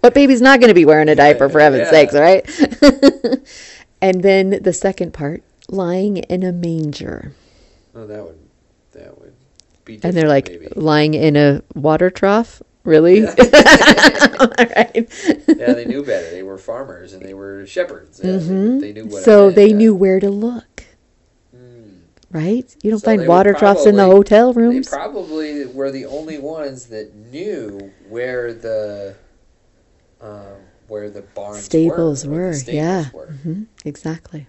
what 0.00 0.14
baby's 0.14 0.40
not 0.40 0.58
going 0.60 0.68
to 0.68 0.74
be 0.74 0.86
wearing 0.86 1.10
a 1.10 1.14
diaper, 1.14 1.48
for 1.50 1.60
heaven's 1.60 1.82
Yeah. 1.82 1.90
sakes, 1.90 2.14
right? 2.14 2.48
And 4.00 4.22
then 4.22 4.58
the 4.62 4.72
second 4.72 5.12
part, 5.12 5.42
lying 5.68 6.18
in 6.18 6.42
a 6.42 6.52
manger. 6.52 7.32
oh, 7.94 8.06
that 8.06 8.22
would 8.24 8.38
that 8.92 9.20
would 9.20 9.34
be. 9.84 10.00
And 10.02 10.14
they're 10.16 10.28
like 10.28 10.48
maybe. 10.48 10.68
lying 10.76 11.14
in 11.14 11.36
a 11.36 11.62
water 11.74 12.10
trough. 12.10 12.62
Really? 12.84 13.26
All 13.26 13.32
right. 13.34 14.94
yeah, 15.48 15.72
they 15.74 15.84
knew 15.84 16.02
better. 16.04 16.30
They 16.30 16.42
were 16.42 16.56
farmers 16.56 17.12
and 17.12 17.20
they 17.22 17.34
were 17.34 17.66
shepherds. 17.66 18.18
Yeah, 18.22 18.32
they, 18.38 18.38
they 18.38 18.92
knew 18.92 19.04
what. 19.04 19.14
Mm-hmm. 19.16 19.24
so 19.24 19.50
they 19.50 19.68
yeah. 19.68 19.76
knew 19.76 19.94
where 19.94 20.20
to 20.20 20.30
look, 20.30 20.84
Mm. 21.54 21.98
right? 22.30 22.74
You 22.82 22.90
don't 22.90 23.00
So 23.00 23.04
find 23.04 23.26
water 23.28 23.52
troughs 23.52 23.84
in 23.84 23.96
the 23.96 24.02
probably- 24.04 24.16
hotel 24.16 24.52
They 24.54 24.60
rooms. 24.62 24.88
probably 24.88 25.66
were 25.66 25.90
the 25.90 26.06
only 26.06 26.38
ones 26.38 26.86
that 26.86 27.14
knew 27.14 27.92
where 28.08 28.54
the 28.54 29.16
um, 30.22 30.56
where 30.88 31.10
the 31.10 31.22
barns 31.22 31.64
stables 31.64 32.26
were. 32.26 32.48
were, 32.48 32.54
stables 32.54 32.74
yeah, 32.74 33.10
were. 33.12 33.26
hmm 33.26 33.64
exactly. 33.84 34.46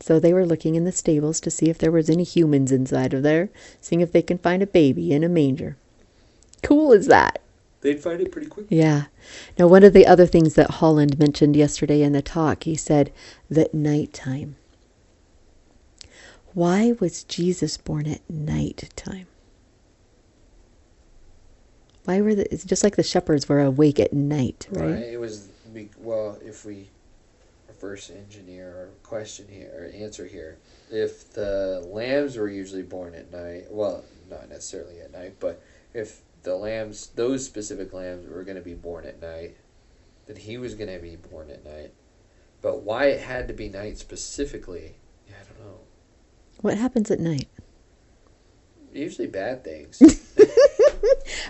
So 0.00 0.20
they 0.20 0.34
were 0.34 0.46
looking 0.46 0.74
in 0.74 0.84
the 0.84 0.92
stables 0.92 1.40
to 1.40 1.50
see 1.50 1.70
if 1.70 1.78
there 1.78 1.90
was 1.90 2.10
any 2.10 2.24
humans 2.24 2.70
inside 2.70 3.14
of 3.14 3.22
there, 3.22 3.48
seeing 3.80 4.00
if 4.00 4.12
they 4.12 4.22
can 4.22 4.38
find 4.38 4.62
a 4.62 4.66
baby 4.66 5.12
in 5.12 5.24
a 5.24 5.28
manger. 5.28 5.76
Cool 6.62 6.92
is 6.92 7.06
that? 7.06 7.40
They'd 7.80 8.00
find 8.00 8.20
it 8.20 8.32
pretty 8.32 8.48
quick. 8.48 8.66
Yeah. 8.70 9.04
Now, 9.58 9.66
one 9.66 9.84
of 9.84 9.92
the 9.92 10.06
other 10.06 10.26
things 10.26 10.54
that 10.54 10.72
Holland 10.72 11.18
mentioned 11.18 11.56
yesterday 11.56 12.02
in 12.02 12.12
the 12.12 12.22
talk, 12.22 12.64
he 12.64 12.76
said 12.76 13.12
that 13.50 13.74
nighttime. 13.74 14.56
Why 16.54 16.92
was 17.00 17.24
Jesus 17.24 17.76
born 17.76 18.06
at 18.06 18.20
nighttime? 18.30 19.26
Why 22.04 22.20
were 22.20 22.34
the, 22.34 22.52
it's 22.52 22.64
just 22.64 22.84
like 22.84 22.96
the 22.96 23.02
shepherds 23.02 23.48
were 23.48 23.60
awake 23.60 23.98
at 23.98 24.12
night, 24.12 24.66
right? 24.70 24.92
Right. 24.92 25.02
It 25.12 25.20
was 25.20 25.48
be- 25.74 25.90
well, 25.98 26.38
if 26.42 26.64
we 26.64 26.88
reverse 27.68 28.10
engineer 28.10 28.68
or 28.68 28.90
question 29.02 29.46
here 29.48 29.72
or 29.76 30.04
answer 30.04 30.26
here, 30.26 30.58
if 30.90 31.32
the 31.32 31.86
lambs 31.90 32.36
were 32.36 32.48
usually 32.48 32.82
born 32.82 33.14
at 33.14 33.32
night, 33.32 33.66
well, 33.70 34.04
not 34.30 34.48
necessarily 34.48 35.00
at 35.00 35.12
night, 35.12 35.34
but 35.40 35.62
if 35.92 36.20
the 36.42 36.54
lambs, 36.54 37.08
those 37.08 37.44
specific 37.44 37.92
lambs, 37.92 38.28
were 38.28 38.44
going 38.44 38.56
to 38.56 38.62
be 38.62 38.74
born 38.74 39.04
at 39.04 39.20
night, 39.20 39.56
then 40.26 40.36
he 40.36 40.56
was 40.56 40.74
going 40.74 40.92
to 40.92 40.98
be 40.98 41.16
born 41.16 41.50
at 41.50 41.64
night. 41.64 41.92
But 42.62 42.82
why 42.82 43.06
it 43.06 43.20
had 43.20 43.48
to 43.48 43.54
be 43.54 43.68
night 43.68 43.98
specifically, 43.98 44.94
yeah, 45.28 45.34
I 45.40 45.44
don't 45.44 45.66
know. 45.66 45.78
What 46.60 46.78
happens 46.78 47.10
at 47.10 47.20
night? 47.20 47.48
Usually 48.92 49.26
bad 49.26 49.64
things. 49.64 50.00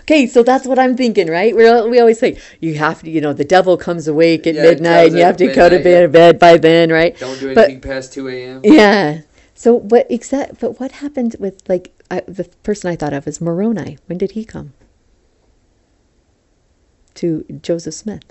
Okay, 0.01 0.27
so 0.27 0.43
that's 0.43 0.65
what 0.67 0.77
I'm 0.79 0.95
thinking, 0.97 1.27
right? 1.29 1.55
We 1.55 1.63
we 1.89 1.99
always 1.99 2.19
say 2.19 2.37
you 2.59 2.75
have 2.75 3.01
to, 3.03 3.09
you 3.09 3.21
know, 3.21 3.33
the 3.33 3.45
devil 3.45 3.77
comes 3.77 4.07
awake 4.07 4.45
at 4.47 4.55
Yeah, 4.55 4.63
midnight, 4.63 5.07
and 5.09 5.17
you 5.17 5.23
have 5.23 5.37
to 5.37 5.49
at 5.49 5.55
go 5.55 5.69
to 5.69 5.79
bed, 5.79 6.01
yeah. 6.01 6.07
bed 6.07 6.39
by 6.39 6.57
then, 6.57 6.91
right? 6.91 7.17
don't 7.19 7.39
do 7.39 7.53
But- 7.55 7.65
anything 7.65 7.81
past 7.81 8.13
two 8.13 8.27
a.m. 8.27 8.61
Yeah. 8.63 9.21
So 9.53 9.73
what 9.73 10.05
except, 10.09 10.59
But 10.59 10.79
what 10.79 10.91
happened 11.03 11.35
with 11.39 11.61
like 11.69 11.91
I, 12.11 12.21
the 12.27 12.43
person 12.63 12.91
I 12.91 12.95
thought 12.97 13.13
of 13.13 13.25
is 13.27 13.39
Moroni? 13.41 13.97
When 14.07 14.17
did 14.17 14.31
he 14.31 14.43
come? 14.45 14.73
To 17.15 17.45
Joseph 17.61 17.93
Smith 17.93 18.23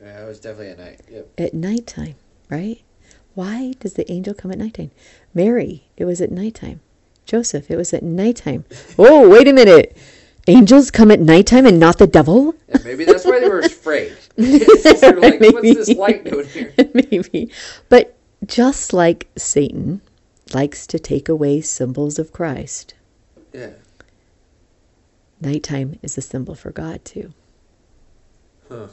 Yeah, 0.00 0.22
it 0.24 0.26
was 0.26 0.40
definitely 0.40 0.68
at 0.72 0.78
night. 0.78 1.00
Yep. 1.10 1.28
at 1.38 1.54
nighttime, 1.54 2.14
right? 2.48 2.80
Why 3.34 3.74
does 3.78 3.94
the 3.94 4.10
angel 4.10 4.32
come 4.34 4.50
at 4.50 4.58
nighttime? 4.58 4.90
Mary, 5.34 5.84
it 5.96 6.04
was 6.06 6.20
at 6.22 6.32
nighttime. 6.32 6.80
Joseph, 7.26 7.70
it 7.70 7.76
was 7.76 7.92
at 7.92 8.02
nighttime. 8.02 8.64
Oh, 8.98 9.28
wait 9.28 9.46
a 9.46 9.52
minute. 9.52 9.96
Angels 10.46 10.90
come 10.90 11.10
at 11.10 11.20
nighttime 11.20 11.66
and 11.66 11.78
not 11.78 11.98
the 11.98 12.06
devil? 12.06 12.54
Yeah, 12.68 12.78
maybe 12.84 13.04
that's 13.04 13.24
why 13.24 13.40
they 13.40 13.48
were 13.48 13.60
afraid. 13.60 14.12
Like, 14.36 15.40
what's 15.40 15.62
this 15.62 15.88
light 15.96 16.24
doing 16.24 16.46
here? 16.48 16.74
Maybe. 16.94 17.50
But 17.88 18.16
just 18.46 18.92
like 18.92 19.28
Satan 19.36 20.00
likes 20.54 20.86
to 20.88 20.98
take 20.98 21.28
away 21.28 21.60
symbols 21.60 22.18
of 22.18 22.32
Christ, 22.32 22.94
Yeah. 23.52 23.70
nighttime 25.40 25.98
is 26.02 26.16
a 26.16 26.22
symbol 26.22 26.54
for 26.54 26.70
God 26.72 27.04
too. 27.04 27.32
Huh. 28.68 28.88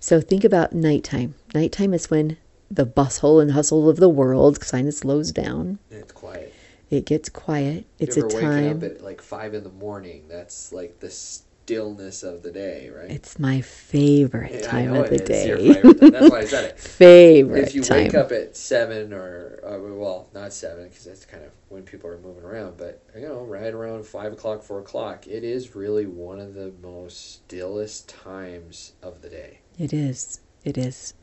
So 0.00 0.20
think 0.20 0.44
about 0.44 0.72
nighttime. 0.72 1.34
Nighttime 1.54 1.94
is 1.94 2.10
when 2.10 2.36
the 2.70 2.84
bustle 2.86 3.38
and 3.40 3.52
hustle 3.52 3.88
of 3.88 3.96
the 3.98 4.08
world 4.08 4.60
kind 4.60 4.88
of 4.88 4.94
slows 4.94 5.30
down. 5.32 5.78
It's 5.90 6.12
quiet. 6.12 6.52
It 6.90 7.04
gets 7.04 7.28
quiet. 7.28 7.86
It's 7.98 8.16
a 8.16 8.20
ever 8.20 8.28
waking 8.28 8.40
time. 8.40 8.76
up 8.78 8.82
at 8.82 9.02
like 9.02 9.20
five 9.20 9.54
in 9.54 9.64
the 9.64 9.70
morning? 9.70 10.26
That's 10.28 10.72
like 10.72 11.00
the 11.00 11.10
stillness 11.10 12.22
of 12.22 12.42
the 12.42 12.52
day, 12.52 12.90
right? 12.90 13.10
It's 13.10 13.38
my 13.40 13.60
favorite 13.60 14.52
Yeah, 14.54 14.60
time 14.60 14.94
of 14.94 15.08
the 15.10 15.18
day. 15.18 15.56
favorite 15.56 16.00
time. 16.00 16.10
That's 16.12 16.30
why 16.30 16.38
I 16.40 16.44
said 16.44 16.64
it. 16.64 16.78
favorite 16.78 17.68
if 17.68 17.74
you 17.74 17.82
time. 17.82 18.04
wake 18.04 18.14
up 18.14 18.30
at 18.30 18.56
seven 18.56 19.12
or 19.12 19.60
uh, 19.64 19.78
well, 19.94 20.28
not 20.32 20.52
seven 20.52 20.88
because 20.88 21.04
that's 21.04 21.24
kind 21.24 21.42
of 21.44 21.50
when 21.68 21.82
people 21.82 22.08
are 22.08 22.18
moving 22.18 22.44
around, 22.44 22.76
but 22.76 23.02
you 23.16 23.22
know, 23.22 23.42
right 23.44 23.74
around 23.74 24.06
five 24.06 24.32
o'clock, 24.32 24.62
four 24.62 24.78
o'clock, 24.78 25.26
it 25.26 25.42
is 25.42 25.74
really 25.74 26.06
one 26.06 26.38
of 26.38 26.54
the 26.54 26.72
most 26.80 27.32
stillest 27.34 28.08
times 28.08 28.92
of 29.02 29.22
the 29.22 29.28
day. 29.28 29.58
It 29.78 29.92
is. 29.92 30.40
It 30.64 30.78
is. 30.78 31.14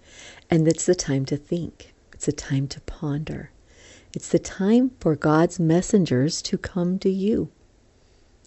And 0.49 0.67
it's 0.67 0.85
the 0.85 0.95
time 0.95 1.25
to 1.25 1.37
think. 1.37 1.93
It's 2.13 2.27
a 2.27 2.31
time 2.33 2.67
to 2.69 2.81
ponder. 2.81 3.51
It's 4.13 4.29
the 4.29 4.39
time 4.39 4.91
for 4.99 5.15
God's 5.15 5.59
messengers 5.59 6.41
to 6.43 6.57
come 6.57 6.99
to 6.99 7.09
you 7.09 7.49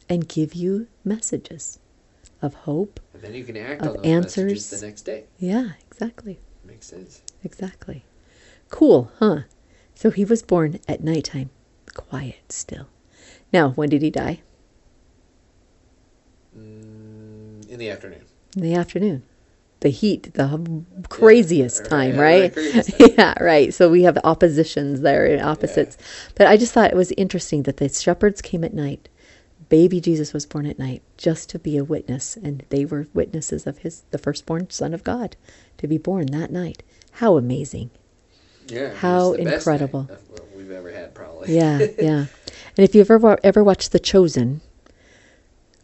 and 0.08 0.28
give 0.28 0.54
you 0.54 0.87
messages 1.04 1.80
of 2.40 2.54
hope. 2.54 3.00
And 3.14 3.23
then 3.23 3.35
you 3.35 3.44
can 3.44 3.56
act 3.56 3.82
Of 3.82 3.88
on 3.88 3.96
those 3.96 4.04
answers. 4.06 4.52
messages 4.52 4.80
the 4.80 4.87
next 4.87 5.02
day. 5.02 5.25
Yeah, 5.38 5.70
exactly. 5.90 6.38
Makes 6.64 6.87
sense. 6.87 7.23
Exactly. 7.42 8.04
Cool, 8.68 9.11
huh? 9.18 9.40
So 9.94 10.11
he 10.11 10.25
was 10.25 10.42
born 10.42 10.78
at 10.87 11.02
nighttime, 11.02 11.50
quiet 11.94 12.52
still. 12.52 12.87
Now, 13.52 13.70
when 13.70 13.88
did 13.88 14.02
he 14.02 14.11
die? 14.11 14.42
Mm, 16.56 17.68
in 17.68 17.78
the 17.78 17.90
afternoon. 17.90 18.25
In 18.54 18.62
the 18.62 18.75
afternoon. 18.75 19.23
The 19.87 19.93
heat, 19.93 20.35
the 20.35 20.83
craziest 21.09 21.85
Yeah, 21.85 21.88
time, 21.88 22.16
right? 22.16 22.52
craziest 22.52 22.99
time. 22.99 23.11
yeah, 23.16 23.40
right. 23.40 23.73
So 23.73 23.88
we 23.88 24.02
have 24.02 24.19
oppositions 24.25 25.02
there 25.02 25.26
and 25.26 25.40
opposites. 25.40 25.97
But 26.35 26.49
I 26.49 26.57
just 26.57 26.73
thought 26.73 26.90
it 26.90 26.97
was 26.97 27.12
interesting 27.12 27.62
that 27.62 27.76
the 27.76 27.88
shepherds 27.88 28.43
came 28.43 28.64
at 28.64 28.75
night. 28.75 29.09
Baby 29.69 30.00
Jesus 30.00 30.33
was 30.33 30.45
born 30.45 30.66
at 30.66 30.81
night 30.81 31.02
just 31.16 31.49
to 31.50 31.61
be 31.61 31.76
a 31.76 31.85
witness, 31.85 32.37
and 32.37 32.64
they 32.71 32.85
were 32.85 33.07
witnesses 33.14 33.64
of 33.64 33.78
his 33.78 34.02
the 34.11 34.19
firstborn 34.19 34.71
son 34.71 34.93
of 34.93 35.05
God 35.05 35.37
to 35.78 35.87
be 35.87 35.99
born 35.99 36.26
that 36.33 36.50
night. 36.50 36.83
How 37.12 37.37
amazing. 37.37 37.90
Yeah. 38.66 38.93
How 38.93 39.35
incredible. 39.35 40.11
we've 40.57 40.73
ever 40.73 40.90
had, 40.90 41.14
probably. 41.14 41.55
Yeah, 41.57 41.78
yeah. 42.00 42.26
And 42.76 42.78
if 42.78 42.93
you've 42.97 43.09
ever 43.12 43.38
ever 43.45 43.62
watched 43.62 43.93
The 43.93 44.00
Chosen, 44.00 44.62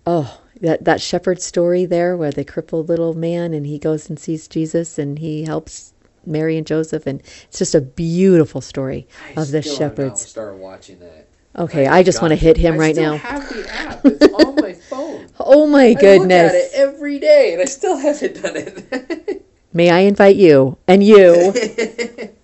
oh, 0.05 0.41
that 0.63 0.85
that 0.85 1.01
shepherd 1.03 1.43
story 1.43 1.85
there, 1.85 2.17
where 2.17 2.31
the 2.33 2.45
crippled 2.45 2.89
little 2.89 3.15
man 3.15 3.53
and 3.53 3.67
he 3.67 3.79
goes 3.79 4.09
and 4.09 4.19
sees 4.19 4.49
Jesus 4.49 4.99
and 4.99 5.19
he 5.19 5.45
helps 5.45 5.93
Mary 6.25 6.57
and 6.57 6.67
Joseph, 6.67 7.07
and 7.07 7.21
it's 7.45 7.59
just 7.59 7.75
a 7.75 7.81
beautiful 7.81 8.61
story 8.63 9.07
I 9.37 9.41
of 9.41 9.51
the 9.51 9.63
still 9.63 9.77
have 9.79 9.99
not 9.99 10.05
shepherds. 10.05 10.21
started 10.29 10.57
watching 10.59 10.99
that. 11.01 11.27
Okay, 11.59 11.87
I 11.87 12.03
just 12.03 12.23
want 12.23 12.31
to 12.33 12.37
hit 12.37 12.57
him 12.57 12.75
I 12.75 12.79
right 12.79 12.95
still 12.95 13.13
now. 13.13 13.19
have 13.19 13.49
the 13.49 13.69
app. 13.75 14.05
It's 14.07 14.35
on 14.35 14.55
my 14.57 14.73
phone. 14.89 15.27
Oh 15.39 15.67
my 15.67 15.85
I 15.85 15.89
look 15.89 15.97
at 15.99 16.01
goodness! 16.01 16.53
it 16.55 16.71
every 16.75 17.19
day, 17.19 17.53
and 17.53 17.61
I 17.61 17.67
still 17.67 17.97
haven't 17.99 18.41
done 18.43 18.57
it. 18.57 19.45
May 19.75 19.91
I 19.91 20.01
invite 20.01 20.37
you 20.37 20.79
and 20.89 21.03
you? 21.03 21.53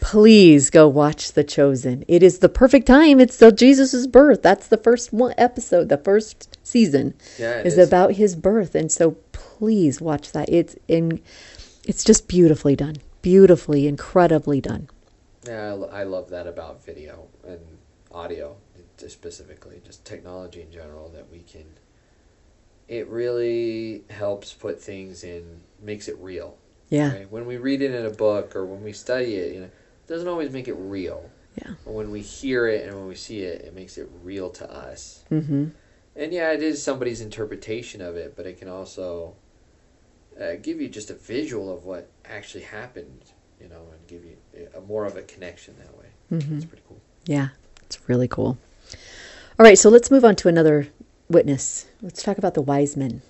Please 0.00 0.70
go 0.70 0.88
watch 0.88 1.32
The 1.32 1.44
Chosen. 1.44 2.04
It 2.08 2.22
is 2.22 2.38
the 2.38 2.48
perfect 2.48 2.86
time. 2.86 3.20
It's 3.20 3.36
the 3.38 3.50
Jesus' 3.52 4.06
birth. 4.06 4.42
That's 4.42 4.68
the 4.68 4.76
first 4.76 5.12
one 5.12 5.34
episode, 5.36 5.88
the 5.88 5.98
first 5.98 6.58
season. 6.66 7.14
yeah, 7.38 7.60
is, 7.62 7.78
is. 7.78 7.88
about 7.88 8.12
his 8.12 8.36
birth 8.36 8.74
and 8.74 8.92
so 8.92 9.12
please 9.32 10.00
watch 10.00 10.32
that 10.32 10.48
it's 10.50 10.76
in 10.86 11.20
it's 11.84 12.04
just 12.04 12.28
beautifully 12.28 12.76
done 12.76 12.96
beautifully 13.22 13.86
incredibly 13.88 14.60
done 14.60 14.88
Yeah, 15.46 15.74
I, 15.90 16.00
I 16.00 16.02
love 16.04 16.28
that 16.30 16.46
about 16.46 16.84
video 16.84 17.26
and 17.46 17.60
audio, 18.12 18.56
specifically, 18.98 19.80
just 19.84 20.04
technology 20.04 20.60
in 20.60 20.70
general. 20.70 21.08
That 21.10 21.30
we 21.30 21.40
can. 21.40 21.64
It 22.86 23.08
really 23.08 24.04
helps 24.10 24.52
put 24.52 24.80
things 24.80 25.24
in, 25.24 25.60
makes 25.82 26.08
it 26.08 26.16
real. 26.18 26.56
yeah 26.90 27.12
Right? 27.12 27.30
When 27.30 27.46
we 27.46 27.56
read 27.56 27.82
it 27.82 27.92
in 27.94 28.06
a 28.06 28.10
book 28.10 28.56
or 28.56 28.64
when 28.66 28.82
we 28.82 28.92
study 28.92 29.34
it, 29.36 29.54
you 29.54 29.60
know, 29.60 29.70
doesn't 30.08 30.28
always 30.28 30.50
make 30.52 30.68
it 30.68 30.74
real. 30.74 31.30
Yeah. 31.56 31.74
But 31.84 31.92
when 31.92 32.10
we 32.10 32.20
hear 32.20 32.66
it 32.68 32.86
and 32.86 32.96
when 32.96 33.08
we 33.08 33.14
see 33.14 33.40
it, 33.42 33.62
it 33.62 33.74
makes 33.74 33.98
it 33.98 34.08
real 34.22 34.50
to 34.50 34.70
us. 34.72 35.24
mm-hmm 35.30 35.68
And 36.16 36.32
yeah, 36.32 36.52
it 36.52 36.62
is 36.62 36.82
somebody's 36.82 37.20
interpretation 37.20 38.00
of 38.00 38.16
it, 38.16 38.34
but 38.36 38.46
it 38.46 38.58
can 38.58 38.68
also 38.68 39.34
uh, 40.40 40.54
give 40.62 40.80
you 40.80 40.88
just 40.88 41.10
a 41.10 41.14
visual 41.14 41.72
of 41.72 41.84
what 41.84 42.08
actually 42.24 42.64
happened, 42.64 43.22
you 43.60 43.68
know, 43.68 43.82
and 43.92 44.06
give 44.06 44.24
you 44.24 44.36
a, 44.76 44.80
more 44.80 45.04
of 45.04 45.16
a 45.16 45.22
connection 45.22 45.74
that 45.78 45.96
way. 45.98 46.06
Mm-hmm. 46.32 46.56
It's 46.56 46.64
pretty 46.64 46.82
cool. 46.88 47.00
yeah 47.24 47.48
it's 47.86 47.98
really 48.08 48.28
cool 48.28 48.58
all 49.58 49.64
right 49.64 49.78
so 49.78 49.88
let's 49.88 50.10
move 50.10 50.24
on 50.24 50.36
to 50.36 50.48
another 50.48 50.88
witness 51.30 51.86
let's 52.02 52.22
talk 52.22 52.36
about 52.36 52.52
the 52.54 52.60
wise 52.60 52.96
men 52.98 53.22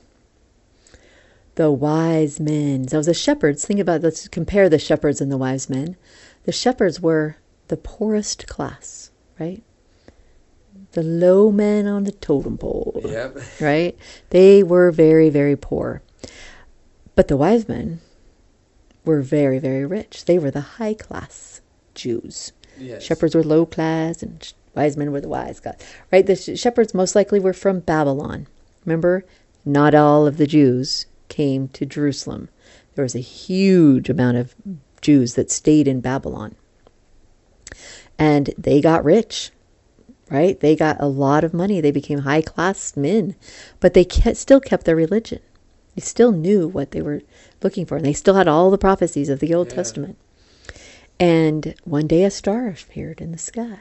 the 1.54 1.70
wise 1.70 2.38
men 2.40 2.86
so 2.88 3.00
the 3.02 3.14
shepherds 3.14 3.64
think 3.64 3.78
about 3.80 4.02
let's 4.02 4.26
compare 4.28 4.68
the 4.68 4.78
shepherds 4.78 5.20
and 5.20 5.30
the 5.30 5.36
wise 5.36 5.68
men 5.70 5.96
the 6.44 6.52
shepherds 6.52 7.00
were 7.00 7.36
the 7.68 7.76
poorest 7.76 8.46
class 8.46 9.10
right 9.38 9.62
the 10.92 11.02
low 11.02 11.50
men 11.52 11.86
on 11.86 12.04
the 12.04 12.12
totem 12.12 12.56
pole 12.56 13.00
Yep. 13.04 13.36
right? 13.60 13.96
They 14.30 14.62
were 14.62 14.90
very, 14.90 15.28
very 15.28 15.54
poor. 15.54 16.00
But 17.14 17.28
the 17.28 17.36
wise 17.36 17.68
men 17.68 18.00
were 19.04 19.20
very, 19.20 19.58
very 19.58 19.84
rich. 19.84 20.24
They 20.24 20.38
were 20.38 20.50
the 20.50 20.62
high 20.62 20.94
class 20.94 21.60
Jews. 21.94 22.52
Yes. 22.78 23.02
Shepherds 23.02 23.34
were 23.34 23.42
low 23.44 23.66
class, 23.66 24.22
and 24.22 24.50
wise 24.74 24.96
men 24.96 25.12
were 25.12 25.20
the 25.20 25.28
wise 25.28 25.60
guys, 25.60 25.76
right? 26.10 26.24
The 26.26 26.36
sh- 26.36 26.58
shepherds 26.58 26.94
most 26.94 27.14
likely 27.14 27.38
were 27.38 27.52
from 27.52 27.80
Babylon. 27.80 28.46
Remember, 28.86 29.24
not 29.66 29.94
all 29.94 30.26
of 30.26 30.38
the 30.38 30.46
Jews 30.46 31.04
came 31.28 31.68
to 31.68 31.84
Jerusalem. 31.84 32.48
There 32.94 33.02
was 33.02 33.14
a 33.14 33.20
huge 33.20 34.08
amount 34.08 34.38
of 34.38 34.54
Jews 35.00 35.34
that 35.34 35.50
stayed 35.50 35.88
in 35.88 36.00
Babylon. 36.00 36.54
And 38.18 38.52
they 38.58 38.80
got 38.80 39.04
rich, 39.04 39.50
right? 40.30 40.58
They 40.58 40.74
got 40.74 41.00
a 41.00 41.06
lot 41.06 41.44
of 41.44 41.54
money. 41.54 41.80
They 41.80 41.90
became 41.90 42.20
high 42.20 42.42
class 42.42 42.96
men, 42.96 43.36
but 43.80 43.94
they 43.94 44.04
kept, 44.04 44.36
still 44.36 44.60
kept 44.60 44.84
their 44.84 44.96
religion. 44.96 45.40
They 45.94 46.00
still 46.00 46.32
knew 46.32 46.66
what 46.68 46.90
they 46.90 47.02
were 47.02 47.22
looking 47.62 47.86
for, 47.86 47.96
and 47.96 48.06
they 48.06 48.12
still 48.12 48.34
had 48.34 48.48
all 48.48 48.70
the 48.70 48.78
prophecies 48.78 49.28
of 49.28 49.40
the 49.40 49.54
Old 49.54 49.68
Yeah. 49.68 49.74
Testament. 49.74 50.16
And 51.20 51.74
one 51.84 52.06
day 52.06 52.24
a 52.24 52.30
star 52.30 52.68
appeared 52.68 53.20
in 53.20 53.32
the 53.32 53.38
sky. 53.38 53.80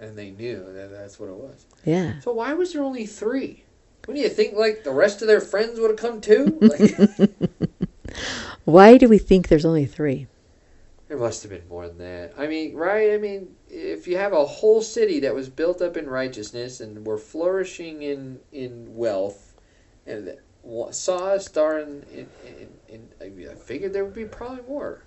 And 0.00 0.16
they 0.16 0.30
knew 0.30 0.64
that 0.72 0.90
that's 0.90 1.18
what 1.18 1.28
it 1.28 1.34
was. 1.34 1.66
Yeah. 1.84 2.20
So 2.20 2.32
why 2.32 2.54
was 2.54 2.72
there 2.72 2.82
only 2.82 3.06
three? 3.06 3.64
What 4.06 4.14
do 4.14 4.20
you 4.20 4.28
think? 4.28 4.54
Like 4.56 4.84
the 4.84 4.92
rest 4.92 5.22
of 5.22 5.28
their 5.28 5.40
friends 5.40 5.78
would 5.78 5.90
have 5.90 5.98
come 5.98 6.20
too? 6.20 6.58
Like, 6.60 6.96
Why 8.64 8.96
do 8.96 9.08
we 9.08 9.18
think 9.18 9.48
there's 9.48 9.64
only 9.64 9.86
three? 9.86 10.26
There 11.10 11.18
must 11.18 11.42
have 11.42 11.50
been 11.50 11.66
more 11.68 11.88
than 11.88 11.98
that. 11.98 12.34
I 12.38 12.46
mean, 12.46 12.76
right? 12.76 13.12
I 13.12 13.18
mean, 13.18 13.56
if 13.68 14.06
you 14.06 14.16
have 14.16 14.32
a 14.32 14.44
whole 14.46 14.80
city 14.80 15.18
that 15.20 15.34
was 15.34 15.48
built 15.48 15.82
up 15.82 15.96
in 15.96 16.08
righteousness 16.08 16.78
and 16.78 17.04
were 17.04 17.18
flourishing 17.18 18.02
in 18.02 18.38
in 18.52 18.94
wealth, 18.94 19.56
and 20.06 20.36
saw 20.92 21.32
a 21.32 21.40
star 21.40 21.80
in, 21.80 22.04
in, 22.12 22.28
in, 22.88 23.08
in 23.26 23.48
I 23.50 23.54
figured 23.56 23.92
there 23.92 24.04
would 24.04 24.14
be 24.14 24.24
probably 24.24 24.62
more. 24.68 25.02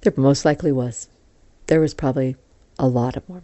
There 0.00 0.14
most 0.16 0.46
likely 0.46 0.72
was. 0.72 1.08
There 1.66 1.80
was 1.80 1.92
probably 1.92 2.36
a 2.78 2.88
lot 2.88 3.18
of 3.18 3.28
more. 3.28 3.42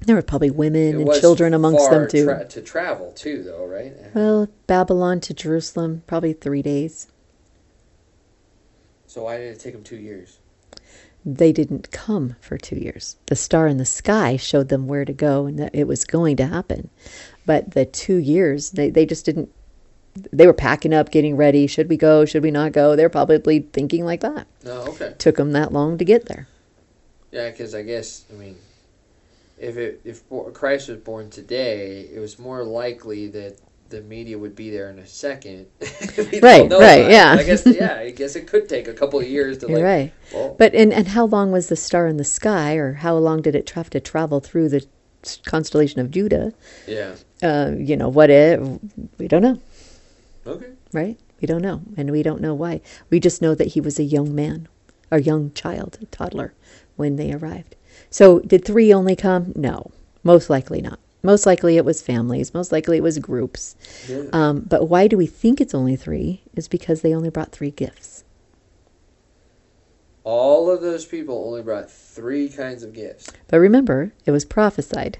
There 0.00 0.16
were 0.16 0.22
probably 0.22 0.50
women 0.50 0.98
It 0.98 1.08
and 1.08 1.20
children 1.20 1.52
amongst 1.52 1.90
them 1.90 2.08
too. 2.08 2.24
Tra- 2.24 2.48
to 2.48 2.62
travel 2.62 3.12
too, 3.12 3.42
though, 3.42 3.66
right? 3.66 3.92
well, 4.14 4.48
Babylon 4.66 5.20
to 5.20 5.34
Jerusalem, 5.34 6.04
probably 6.06 6.32
three 6.32 6.62
days. 6.62 7.11
So 9.12 9.24
why 9.24 9.36
did 9.36 9.52
it 9.52 9.60
take 9.60 9.74
them 9.74 9.84
two 9.84 9.98
years? 9.98 10.38
They 11.22 11.52
didn't 11.52 11.90
come 11.90 12.36
for 12.40 12.56
two 12.56 12.76
years. 12.76 13.16
The 13.26 13.36
star 13.36 13.66
in 13.66 13.76
the 13.76 13.84
sky 13.84 14.38
showed 14.38 14.70
them 14.70 14.86
where 14.86 15.04
to 15.04 15.12
go 15.12 15.44
and 15.44 15.58
that 15.58 15.74
it 15.74 15.86
was 15.86 16.06
going 16.06 16.38
to 16.38 16.46
happen. 16.46 16.88
But 17.44 17.72
the 17.72 17.84
two 17.84 18.16
years, 18.16 18.70
they, 18.70 18.88
they 18.88 19.04
just 19.04 19.26
didn't. 19.26 19.50
They 20.32 20.46
were 20.46 20.54
packing 20.54 20.94
up, 20.94 21.10
getting 21.10 21.36
ready. 21.36 21.66
Should 21.66 21.90
we 21.90 21.98
go? 21.98 22.24
Should 22.24 22.42
we 22.42 22.50
not 22.50 22.72
go? 22.72 22.96
They're 22.96 23.10
probably 23.10 23.60
thinking 23.60 24.06
like 24.06 24.20
that. 24.20 24.46
No, 24.64 24.80
okay. 24.88 25.14
Took 25.18 25.36
them 25.36 25.52
that 25.52 25.74
long 25.74 25.98
to 25.98 26.06
get 26.06 26.24
there. 26.24 26.48
Yeah, 27.32 27.50
because 27.50 27.74
I 27.74 27.82
guess 27.82 28.24
I 28.32 28.36
mean, 28.36 28.56
if 29.58 29.76
it 29.76 30.00
if 30.06 30.22
Christ 30.54 30.88
was 30.88 30.98
born 30.98 31.28
today, 31.28 32.08
it 32.14 32.18
was 32.18 32.38
more 32.38 32.64
likely 32.64 33.28
that 33.28 33.58
the 33.92 34.00
media 34.02 34.36
would 34.38 34.56
be 34.56 34.70
there 34.70 34.90
in 34.90 34.98
a 34.98 35.06
second. 35.06 35.66
Right, 36.42 36.68
right, 36.70 37.08
yeah. 37.10 37.36
I 37.38 37.44
guess 37.44 37.64
yeah, 37.80 37.94
I 37.94 38.10
guess 38.10 38.34
it 38.34 38.46
could 38.48 38.68
take 38.68 38.88
a 38.88 38.92
couple 38.92 39.20
of 39.20 39.28
years 39.28 39.58
to 39.58 39.68
like. 39.68 39.82
right. 39.84 40.12
Well, 40.32 40.56
But 40.58 40.74
and, 40.74 40.92
and 40.92 41.08
how 41.08 41.26
long 41.26 41.52
was 41.52 41.68
the 41.68 41.76
star 41.76 42.06
in 42.08 42.16
the 42.16 42.24
sky, 42.24 42.74
or 42.74 42.94
how 42.94 43.16
long 43.16 43.42
did 43.42 43.54
it 43.54 43.70
have 43.70 43.88
to 43.90 44.00
travel 44.00 44.40
through 44.40 44.70
the 44.70 44.84
constellation 45.44 46.00
of 46.00 46.10
Judah? 46.10 46.52
yeah. 46.88 47.14
Uh, 47.42 47.72
you 47.76 47.96
know 47.96 48.08
what? 48.08 48.30
It 48.30 48.60
we 49.18 49.28
don't 49.28 49.42
know, 49.42 49.60
Okay. 50.46 50.70
right? 50.92 51.18
We 51.40 51.46
don't 51.46 51.62
know, 51.62 51.82
and 51.96 52.10
we 52.10 52.22
don't 52.22 52.40
know 52.40 52.54
why. 52.54 52.80
We 53.10 53.18
just 53.20 53.42
know 53.42 53.54
that 53.56 53.68
he 53.74 53.80
was 53.80 53.98
a 53.98 54.04
young 54.04 54.34
man, 54.34 54.68
a 55.10 55.20
young 55.20 55.52
child, 55.52 55.98
a 56.00 56.06
toddler, 56.06 56.54
when 56.96 57.16
they 57.16 57.32
arrived. 57.32 57.74
So 58.10 58.38
did 58.40 58.64
three 58.64 58.92
only 58.92 59.16
come? 59.16 59.52
No, 59.56 59.90
most 60.22 60.48
likely 60.50 60.80
not. 60.80 60.98
Most 61.22 61.46
likely 61.46 61.76
it 61.76 61.84
was 61.84 62.02
families. 62.02 62.52
Most 62.52 62.72
likely 62.72 62.96
it 62.96 63.02
was 63.02 63.18
groups. 63.18 63.76
Yeah. 64.08 64.24
Um, 64.32 64.60
but 64.60 64.88
why 64.88 65.06
do 65.06 65.16
we 65.16 65.26
think 65.26 65.60
it's 65.60 65.74
only 65.74 65.96
three? 65.96 66.42
Is 66.54 66.68
because 66.68 67.02
they 67.02 67.14
only 67.14 67.30
brought 67.30 67.52
three 67.52 67.70
gifts. 67.70 68.24
All 70.24 70.70
of 70.70 70.80
those 70.82 71.04
people 71.04 71.44
only 71.46 71.62
brought 71.62 71.90
three 71.90 72.48
kinds 72.48 72.82
of 72.82 72.92
gifts. 72.92 73.30
But 73.48 73.58
remember, 73.58 74.12
it 74.24 74.30
was 74.30 74.44
prophesied. 74.44 75.18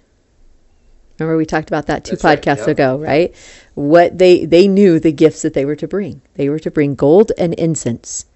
Remember 1.19 1.37
we 1.37 1.47
talked 1.47 1.69
about 1.69 1.87
that 1.87 2.05
two 2.05 2.13
That's 2.17 2.25
right, 2.25 2.41
podcasts 2.41 2.67
yeah. 2.67 2.73
ago, 2.73 2.99
right? 2.99 3.35
What 3.75 4.19
they 4.19 4.45
they 4.45 4.67
knew 4.67 4.99
the 4.99 5.13
gifts 5.13 5.43
that 5.43 5.55
they 5.55 5.65
were 5.65 5.77
to 5.77 5.89
bring. 5.89 6.23
They 6.35 6.49
were 6.49 6.59
to 6.61 6.71
bring 6.71 6.95
gold 6.95 7.33
and 7.39 7.55
incense. 7.55 8.27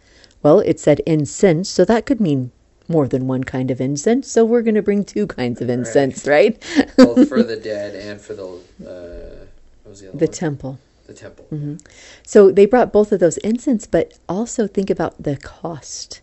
Well, 0.42 0.60
it 0.60 0.78
said 0.78 1.00
incense, 1.06 1.68
so 1.68 1.84
that 1.84 2.06
could 2.06 2.20
mean 2.20 2.52
more 2.88 3.08
than 3.08 3.26
one 3.26 3.44
kind 3.44 3.70
of 3.70 3.80
incense. 3.80 4.30
So 4.30 4.44
we're 4.44 4.62
going 4.62 4.74
to 4.74 4.82
bring 4.82 5.04
two 5.04 5.26
kinds 5.26 5.60
of 5.60 5.68
incense, 5.68 6.26
right? 6.26 6.60
both 6.96 7.28
for 7.28 7.42
the 7.42 7.56
dead 7.72 7.94
and 7.94 8.20
for 8.20 8.34
the 8.34 8.44
uh, 8.44 9.46
what 9.82 9.90
was 9.90 10.00
the 10.00 10.08
other 10.08 10.18
the 10.18 10.28
temple. 10.28 10.78
the 11.06 11.14
temple. 11.14 11.78
So 12.22 12.50
they 12.50 12.66
brought 12.66 12.92
both 12.92 13.12
of 13.12 13.20
those 13.20 13.38
incense, 13.38 13.86
but 13.86 14.18
also 14.28 14.66
think 14.66 14.90
about 14.90 15.22
the 15.22 15.36
cost 15.36 16.20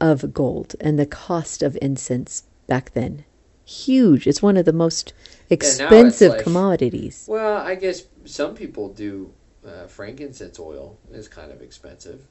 of 0.00 0.34
gold 0.34 0.74
and 0.80 0.98
the 0.98 1.06
cost 1.06 1.62
of 1.62 1.78
incense 1.80 2.44
back 2.66 2.92
then. 2.92 3.24
Huge. 3.64 4.26
It's 4.26 4.42
one 4.42 4.56
of 4.56 4.64
the 4.64 4.72
most 4.72 5.12
expensive 5.48 6.32
like- 6.32 6.42
commodities. 6.42 7.26
Well, 7.28 7.56
I 7.56 7.74
guess 7.76 8.04
some 8.24 8.54
people 8.54 8.88
do. 8.88 9.32
Uh, 9.64 9.86
frankincense 9.86 10.58
oil 10.58 10.98
is 11.12 11.28
kind 11.28 11.52
of 11.52 11.62
expensive. 11.62 12.26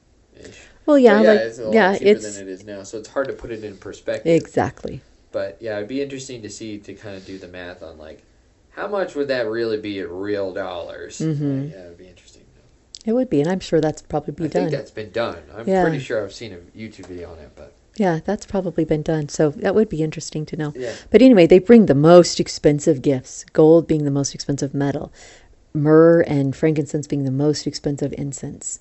Well, 0.86 0.98
yeah, 0.98 1.20
yeah, 1.22 1.30
like 1.30 1.40
it's 1.40 1.58
a 1.58 1.64
lot 1.64 1.74
yeah, 1.74 1.92
cheaper 1.98 2.08
it's 2.10 2.36
than 2.36 2.48
it 2.48 2.50
is 2.50 2.64
now, 2.64 2.82
so 2.82 2.98
it's 2.98 3.08
hard 3.08 3.28
to 3.28 3.34
put 3.34 3.50
it 3.50 3.62
in 3.62 3.76
perspective. 3.76 4.26
exactly. 4.32 5.00
But 5.30 5.58
yeah, 5.60 5.76
it'd 5.76 5.88
be 5.88 6.02
interesting 6.02 6.42
to 6.42 6.50
see 6.50 6.78
to 6.78 6.94
kind 6.94 7.16
of 7.16 7.24
do 7.26 7.38
the 7.38 7.48
math 7.48 7.82
on 7.82 7.98
like 7.98 8.22
how 8.70 8.88
much 8.88 9.14
would 9.14 9.28
that 9.28 9.46
really 9.48 9.78
be 9.80 10.00
in 10.00 10.10
real 10.10 10.52
dollars. 10.52 11.18
Mhm. 11.18 11.70
Yeah, 11.70 11.84
it'd 11.84 11.98
be 11.98 12.08
interesting. 12.08 12.42
It 13.04 13.12
would 13.14 13.28
be, 13.28 13.40
and 13.40 13.50
I'm 13.50 13.60
sure 13.60 13.80
that's 13.80 14.02
probably 14.02 14.32
be 14.34 14.44
I 14.44 14.48
done. 14.48 14.62
think 14.62 14.70
that's 14.72 14.90
been 14.90 15.10
done. 15.10 15.42
I'm 15.54 15.66
Yeah. 15.66 15.82
pretty 15.82 15.98
sure 15.98 16.22
I've 16.22 16.32
seen 16.32 16.52
a 16.52 16.56
YouTube 16.78 17.06
video 17.06 17.32
on 17.32 17.38
it, 17.38 17.50
but 17.56 17.72
Yeah, 17.96 18.20
that's 18.24 18.46
probably 18.46 18.84
been 18.84 19.02
done. 19.02 19.28
So 19.28 19.50
that 19.50 19.74
would 19.74 19.88
be 19.88 20.02
interesting 20.02 20.46
to 20.46 20.56
know. 20.56 20.72
yeah, 20.76 20.92
But 21.10 21.20
anyway, 21.20 21.46
they 21.46 21.58
bring 21.58 21.86
the 21.86 21.94
most 21.94 22.38
expensive 22.40 23.02
gifts, 23.02 23.44
gold 23.52 23.86
being 23.86 24.04
the 24.04 24.10
most 24.10 24.34
expensive 24.34 24.72
metal, 24.72 25.12
myrrh 25.74 26.20
and 26.22 26.54
frankincense 26.54 27.06
being 27.06 27.24
the 27.24 27.30
most 27.30 27.66
expensive 27.66 28.14
incense, 28.16 28.80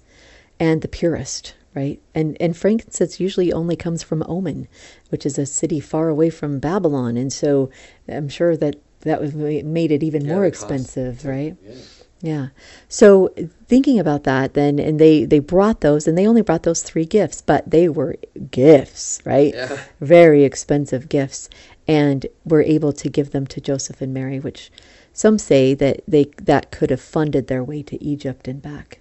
and 0.62 0.82
the 0.82 0.88
purest, 0.88 1.56
right? 1.74 2.00
And 2.14 2.38
and 2.40 2.56
frankincense 2.56 3.20
usually 3.20 3.52
only 3.52 3.76
comes 3.76 4.04
from 4.04 4.24
Oman, 4.30 4.68
which 5.10 5.26
is 5.26 5.38
a 5.38 5.46
city 5.46 5.80
far 5.80 6.08
away 6.08 6.30
from 6.30 6.60
Babylon, 6.60 7.18
and 7.18 7.34
so 7.34 7.70
I'm 8.08 8.30
sure 8.30 8.56
that 8.58 8.76
that 9.02 9.20
was 9.20 9.34
made 9.34 9.92
it 9.92 10.04
even 10.04 10.24
Yeah, 10.26 10.34
more 10.34 10.46
the 10.46 10.52
cost 10.52 10.64
expensive, 10.64 11.26
right? 11.26 11.56
Yeah. 11.66 11.76
Yeah. 12.24 12.48
So 12.88 13.34
thinking 13.68 13.98
about 14.00 14.24
that 14.26 14.54
then 14.54 14.78
and 14.78 15.00
they 15.00 15.26
they 15.26 15.40
brought 15.40 15.82
those 15.82 16.08
and 16.08 16.16
they 16.16 16.28
only 16.28 16.44
brought 16.44 16.62
those 16.64 16.84
3 16.84 17.06
gifts, 17.06 17.42
but 17.42 17.70
they 17.70 17.90
were 17.90 18.16
gifts, 18.52 19.20
right? 19.26 19.54
Yeah. 19.56 19.78
Very 20.00 20.44
expensive 20.44 21.10
gifts 21.10 21.50
and 21.88 22.28
were 22.46 22.62
able 22.62 22.94
to 22.94 23.10
give 23.10 23.32
them 23.32 23.48
to 23.48 23.60
Joseph 23.60 24.02
and 24.02 24.14
Mary, 24.14 24.40
which 24.40 24.72
some 25.14 25.40
say 25.40 25.74
that 25.74 26.02
they 26.08 26.26
that 26.38 26.70
could 26.72 26.92
have 26.92 27.02
funded 27.02 27.48
their 27.48 27.64
way 27.64 27.82
to 27.84 27.98
Egypt 28.04 28.48
and 28.48 28.62
back. 28.62 29.01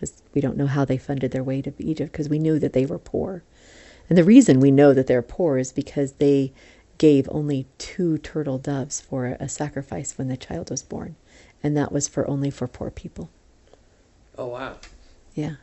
Cuz 0.00 0.22
we 0.34 0.42
don't 0.42 0.58
know 0.58 0.68
how 0.68 0.86
they 0.86 0.98
funded 0.98 1.32
their 1.32 1.44
way 1.44 1.62
to 1.62 1.74
Egypt 1.78 2.12
because 2.12 2.30
we 2.30 2.40
knew 2.40 2.58
that 2.60 2.74
they 2.74 2.86
were 2.86 2.98
poor. 3.00 3.44
And 4.10 4.18
the 4.18 4.24
reason 4.24 4.60
we 4.60 4.72
know 4.72 4.94
that 4.94 5.08
they're 5.08 5.22
poor 5.22 5.58
is 5.58 5.72
because 5.72 6.14
they 6.14 6.52
gave 6.98 7.28
only 7.32 7.66
two 7.78 8.18
turtle 8.18 8.58
doves 8.58 9.00
for 9.00 9.36
a 9.40 9.48
sacrifice 9.48 10.18
when 10.18 10.28
the 10.28 10.38
child 10.38 10.70
was 10.70 10.82
born 10.82 11.16
and 11.62 11.76
that 11.76 11.92
was 11.92 12.08
for 12.08 12.28
only 12.30 12.50
for 12.50 12.68
poor 12.68 12.90
people. 12.90 13.30
Oh 14.38 14.48
wow. 14.48 14.76
Yeah. 15.34 15.56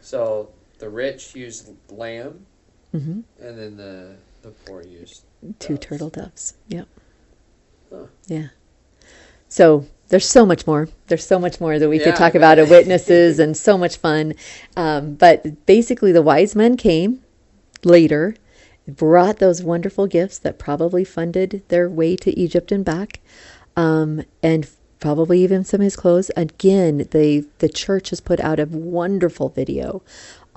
So 0.00 0.50
the 0.78 0.88
rich 0.88 1.34
used 1.34 1.70
lamb, 1.90 2.46
hmm 2.92 3.20
and 3.40 3.58
then 3.58 3.76
the 3.76 4.16
the 4.42 4.50
poor 4.50 4.82
used 4.82 5.22
Two 5.58 5.76
doves. 5.76 5.86
turtle 5.86 6.10
doves. 6.10 6.54
Yep. 6.68 6.88
Huh. 7.92 8.06
Yeah. 8.28 8.48
So 9.48 9.86
there's 10.10 10.26
so 10.28 10.46
much 10.46 10.66
more. 10.66 10.88
There's 11.08 11.26
so 11.26 11.38
much 11.38 11.60
more 11.60 11.78
that 11.78 11.88
we 11.88 11.98
Yeah, 11.98 12.06
could 12.06 12.16
talk 12.16 12.34
about 12.36 12.58
of 12.58 12.70
witnesses 12.70 13.38
and 13.40 13.56
so 13.56 13.78
much 13.78 13.96
fun. 13.98 14.34
Um, 14.76 15.14
but 15.14 15.66
basically, 15.66 16.12
the 16.12 16.22
wise 16.22 16.56
men 16.56 16.76
came 16.76 17.22
later, 17.84 18.36
brought 18.88 19.38
those 19.38 19.62
wonderful 19.62 20.06
gifts 20.08 20.38
that 20.40 20.58
probably 20.58 21.04
funded 21.04 21.62
their 21.68 21.88
way 21.88 22.16
to 22.16 22.38
Egypt 22.38 22.72
and 22.72 22.84
back, 22.84 23.20
um, 23.76 24.24
and 24.42 24.68
probably 25.00 25.42
even 25.44 25.64
some 25.64 25.80
of 25.80 25.84
his 25.84 25.96
clothes. 25.96 26.30
Again, 26.36 27.08
the 27.12 27.46
the 27.58 27.68
church 27.70 28.10
has 28.10 28.20
put 28.20 28.40
out 28.40 28.60
a 28.60 28.66
wonderful 28.66 29.48
video 29.50 30.02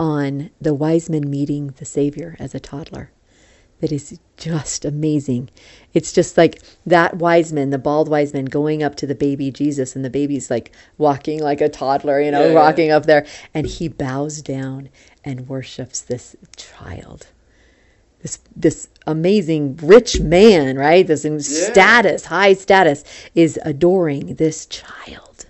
on 0.00 0.50
the 0.60 0.74
wise 0.74 1.10
men 1.10 1.30
meeting 1.30 1.74
the 1.78 1.86
Savior 1.86 2.36
as 2.40 2.54
a 2.54 2.60
toddler. 2.60 3.10
That 3.80 3.92
is 3.92 4.18
just 4.36 4.84
amazing. 4.84 5.50
It's 5.92 6.12
just 6.12 6.36
like 6.38 6.62
that 6.86 7.16
wise 7.18 7.52
man, 7.52 7.70
the 7.70 7.78
bald 7.78 8.08
wise 8.08 8.32
man, 8.32 8.46
going 8.46 8.82
up 8.82 8.94
to 8.96 9.06
the 9.06 9.14
baby 9.14 9.50
Jesus, 9.50 9.94
and 9.94 10.04
the 10.04 10.10
baby's 10.10 10.50
like 10.50 10.72
walking 10.96 11.40
like 11.40 11.60
a 11.60 11.68
toddler, 11.68 12.20
you 12.20 12.30
know, 12.30 12.42
Yeah, 12.42 12.48
yeah. 12.48 12.54
walking 12.54 12.90
up 12.90 13.04
there, 13.06 13.26
and 13.52 13.66
he 13.66 13.88
bows 13.88 14.40
down 14.42 14.88
and 15.24 15.48
worships 15.48 16.00
this 16.00 16.34
child 16.56 17.26
this 18.22 18.38
this 18.56 18.88
amazing 19.06 19.76
rich 19.82 20.18
man, 20.20 20.76
right? 20.78 21.06
This 21.06 21.26
in 21.26 21.40
status, 21.40 22.24
high 22.26 22.54
status, 22.54 23.04
is 23.34 23.58
adoring 23.64 24.36
this 24.36 24.64
child. 24.66 25.44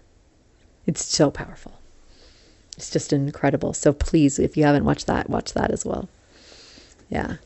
It's 0.86 1.04
so 1.04 1.30
powerful. 1.30 1.72
it's 2.76 2.90
just 2.90 3.12
incredible. 3.12 3.72
So 3.74 3.92
please, 3.92 4.38
if 4.40 4.56
you 4.56 4.64
haven't 4.64 4.84
watched 4.84 5.06
that, 5.06 5.30
watch 5.30 5.52
that 5.54 5.70
as 5.70 5.84
well. 5.84 6.08
Yeah. 7.08 7.36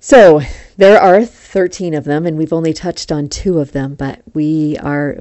So 0.00 0.40
there 0.78 0.98
are 0.98 1.24
13 1.24 1.92
of 1.92 2.04
them, 2.04 2.24
and 2.24 2.38
we've 2.38 2.54
only 2.54 2.72
touched 2.72 3.12
on 3.12 3.28
two 3.28 3.60
of 3.60 3.72
them, 3.72 3.94
but 3.94 4.22
we 4.32 4.78
are 4.78 5.18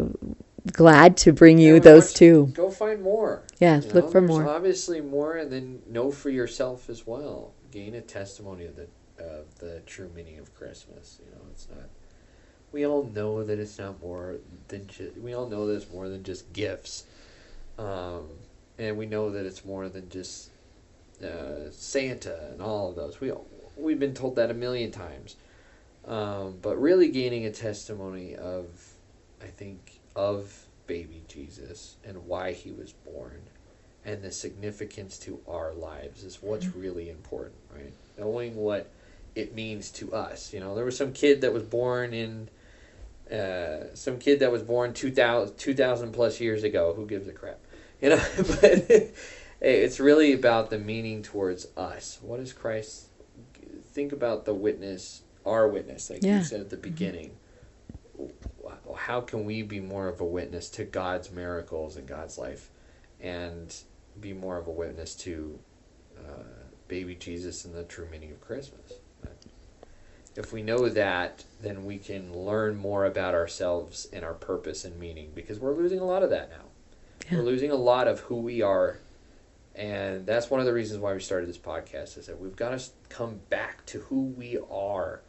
glad 0.71 1.17
to 1.17 1.33
bring 1.33 1.57
you 1.57 1.75
Yeah, 1.75 1.79
those 1.79 2.13
two. 2.13 2.47
Go 2.53 2.69
find 2.69 3.01
more. 3.01 3.43
Yeah, 3.59 3.81
look 3.93 4.05
know, 4.05 4.11
for 4.11 4.21
there's 4.21 4.29
more. 4.31 4.47
Obviously, 4.47 5.01
more, 5.01 5.35
and 5.35 5.51
then 5.51 5.81
know 5.87 6.11
for 6.11 6.29
yourself 6.29 6.89
as 6.89 7.05
well. 7.05 7.53
Gain 7.71 7.93
a 7.95 8.01
testimony 8.01 8.65
of 8.65 8.75
the 8.77 8.87
of 9.19 9.53
the 9.59 9.81
true 9.85 10.09
meaning 10.15 10.39
of 10.39 10.55
Christmas. 10.55 11.19
You 11.25 11.31
know, 11.31 11.41
it's 11.51 11.67
not. 11.69 11.89
We 12.71 12.85
all 12.85 13.03
know 13.03 13.43
that 13.43 13.59
it's 13.59 13.77
not 13.77 14.01
more 14.01 14.37
than 14.69 14.87
just. 14.87 15.17
We 15.17 15.33
all 15.33 15.49
know 15.49 15.67
that 15.67 15.73
it's 15.73 15.91
more 15.91 16.07
than 16.07 16.23
just 16.23 16.53
gifts, 16.53 17.03
um, 17.77 18.29
and 18.77 18.97
we 18.97 19.05
know 19.05 19.29
that 19.31 19.45
it's 19.45 19.65
more 19.65 19.89
than 19.89 20.07
just 20.09 20.51
uh, 21.21 21.69
Santa 21.71 22.49
and 22.53 22.61
all 22.61 22.91
of 22.91 22.95
those. 22.95 23.19
We 23.19 23.31
all- 23.31 23.45
we've 23.79 23.99
been 23.99 24.13
told 24.13 24.35
that 24.35 24.51
a 24.51 24.53
million 24.53 24.91
times, 24.91 25.35
um, 26.05 26.57
but 26.61 26.79
really 26.79 27.09
gaining 27.09 27.45
a 27.45 27.51
testimony 27.51 28.35
of, 28.35 28.65
I 29.41 29.47
think, 29.47 29.99
of 30.15 30.65
baby 30.87 31.23
Jesus 31.27 31.97
and 32.03 32.25
why 32.25 32.51
he 32.51 32.71
was 32.71 32.93
born 32.93 33.41
and 34.05 34.21
the 34.21 34.31
significance 34.31 35.17
to 35.19 35.39
our 35.47 35.73
lives 35.73 36.23
is 36.23 36.39
what's 36.41 36.67
really 36.67 37.09
important, 37.09 37.55
right? 37.73 37.93
Knowing 38.17 38.55
what 38.55 38.89
it 39.35 39.53
means 39.53 39.91
to 39.91 40.13
us. 40.13 40.53
You 40.53 40.59
know, 40.59 40.75
there 40.75 40.85
was 40.85 40.97
some 40.97 41.13
kid 41.13 41.41
that 41.41 41.53
was 41.53 41.63
born 41.63 42.13
in 42.13 42.49
uh, 43.31 43.93
some 43.93 44.17
kid 44.17 44.39
that 44.39 44.51
was 44.51 44.63
born 44.63 44.93
2000, 44.93 45.57
2000 45.57 46.11
plus 46.11 46.39
years 46.39 46.63
ago. 46.63 46.93
Who 46.93 47.05
gives 47.05 47.27
a 47.27 47.33
crap? 47.33 47.59
You 48.01 48.09
know, 48.09 48.23
but 48.37 49.11
it's 49.61 49.99
really 49.99 50.33
about 50.33 50.69
the 50.69 50.79
meaning 50.79 51.21
towards 51.21 51.67
us. 51.77 52.19
What 52.21 52.39
is 52.39 52.53
Christ? 52.53 53.08
Think 53.91 54.11
about 54.11 54.45
the 54.45 54.53
witness, 54.53 55.23
our 55.45 55.67
witness, 55.67 56.09
like 56.09 56.23
Yeah. 56.23 56.39
you 56.39 56.43
said 56.43 56.61
at 56.61 56.69
the 56.69 56.77
beginning 56.77 57.37
how 58.95 59.21
can 59.21 59.45
we 59.45 59.61
be 59.61 59.79
more 59.79 60.07
of 60.07 60.19
a 60.19 60.25
witness 60.25 60.69
to 60.69 60.83
God's 60.83 61.31
miracles 61.31 61.97
in 61.97 62.05
God's 62.05 62.37
life 62.37 62.69
and 63.21 63.73
be 64.19 64.33
more 64.33 64.57
of 64.57 64.67
a 64.67 64.71
witness 64.71 65.15
to 65.15 65.57
uh, 66.17 66.43
baby 66.87 67.15
Jesus 67.15 67.65
and 67.65 67.73
the 67.73 67.83
true 67.83 68.07
meaning 68.11 68.31
of 68.31 68.41
Christmas? 68.41 68.93
If 70.35 70.53
we 70.53 70.61
know 70.61 70.87
that, 70.89 71.43
then 71.61 71.85
we 71.85 71.97
can 71.97 72.33
learn 72.33 72.77
more 72.77 73.05
about 73.05 73.33
ourselves 73.33 74.07
and 74.13 74.23
our 74.23 74.33
purpose 74.33 74.85
and 74.85 74.97
meaning 74.97 75.31
because 75.33 75.59
we're 75.59 75.73
losing 75.75 75.99
a 75.99 76.05
lot 76.05 76.23
of 76.23 76.29
that 76.29 76.49
now. 76.49 76.65
Yeah. 77.29 77.39
We're 77.39 77.45
losing 77.45 77.71
a 77.71 77.75
lot 77.75 78.07
of 78.07 78.21
who 78.21 78.35
we 78.35 78.61
are. 78.61 78.99
And 79.79 80.25
that's 80.25 80.49
one 80.49 80.59
of 80.59 80.65
the 80.65 80.73
reasons 80.73 80.99
why 80.99 81.13
we 81.13 81.21
started 81.21 81.47
this 81.47 81.57
podcast 81.57 82.17
is 82.17 82.25
that 82.25 82.39
we've 82.39 82.55
got 82.55 82.77
to 82.77 82.89
come 83.07 83.39
back 83.49 83.85
to 83.87 83.99
who 84.01 84.23
we 84.23 84.59
are. 84.69 85.21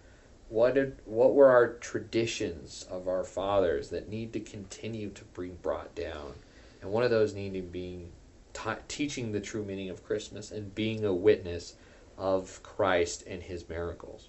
What 0.49 0.75
did 0.75 0.99
what 1.05 1.35
were 1.35 1.49
our 1.49 1.75
traditions 1.75 2.85
of 2.91 3.07
our 3.07 3.23
fathers 3.23 3.91
that 3.91 4.09
need 4.09 4.33
to 4.33 4.41
continue 4.41 5.11
to 5.11 5.25
be 5.41 5.51
brought 5.51 5.95
down? 5.95 6.35
And 6.83 6.91
one 6.91 7.05
of 7.05 7.11
those 7.11 7.33
needing 7.33 7.69
being 7.69 8.11
t- 8.53 8.71
teaching 8.89 9.31
the 9.31 9.41
true 9.41 9.65
meaning 9.65 9.91
of 9.91 10.05
christmas 10.05 10.51
and 10.51 10.75
being 10.75 11.05
a 11.05 11.15
witness 11.15 11.77
of 12.19 12.61
christ 12.63 13.25
and 13.27 13.43
his 13.43 13.69
miracles. 13.69 14.29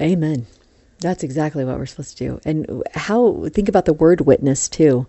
Amen. 0.00 0.46
That's 1.00 1.22
exactly 1.22 1.64
what 1.64 1.78
we're 1.78 1.86
supposed 1.86 2.18
to 2.18 2.24
do. 2.24 2.40
And 2.44 2.82
how, 2.94 3.48
think 3.50 3.68
about 3.68 3.84
the 3.84 3.92
word 3.92 4.22
witness 4.22 4.68
too. 4.68 5.06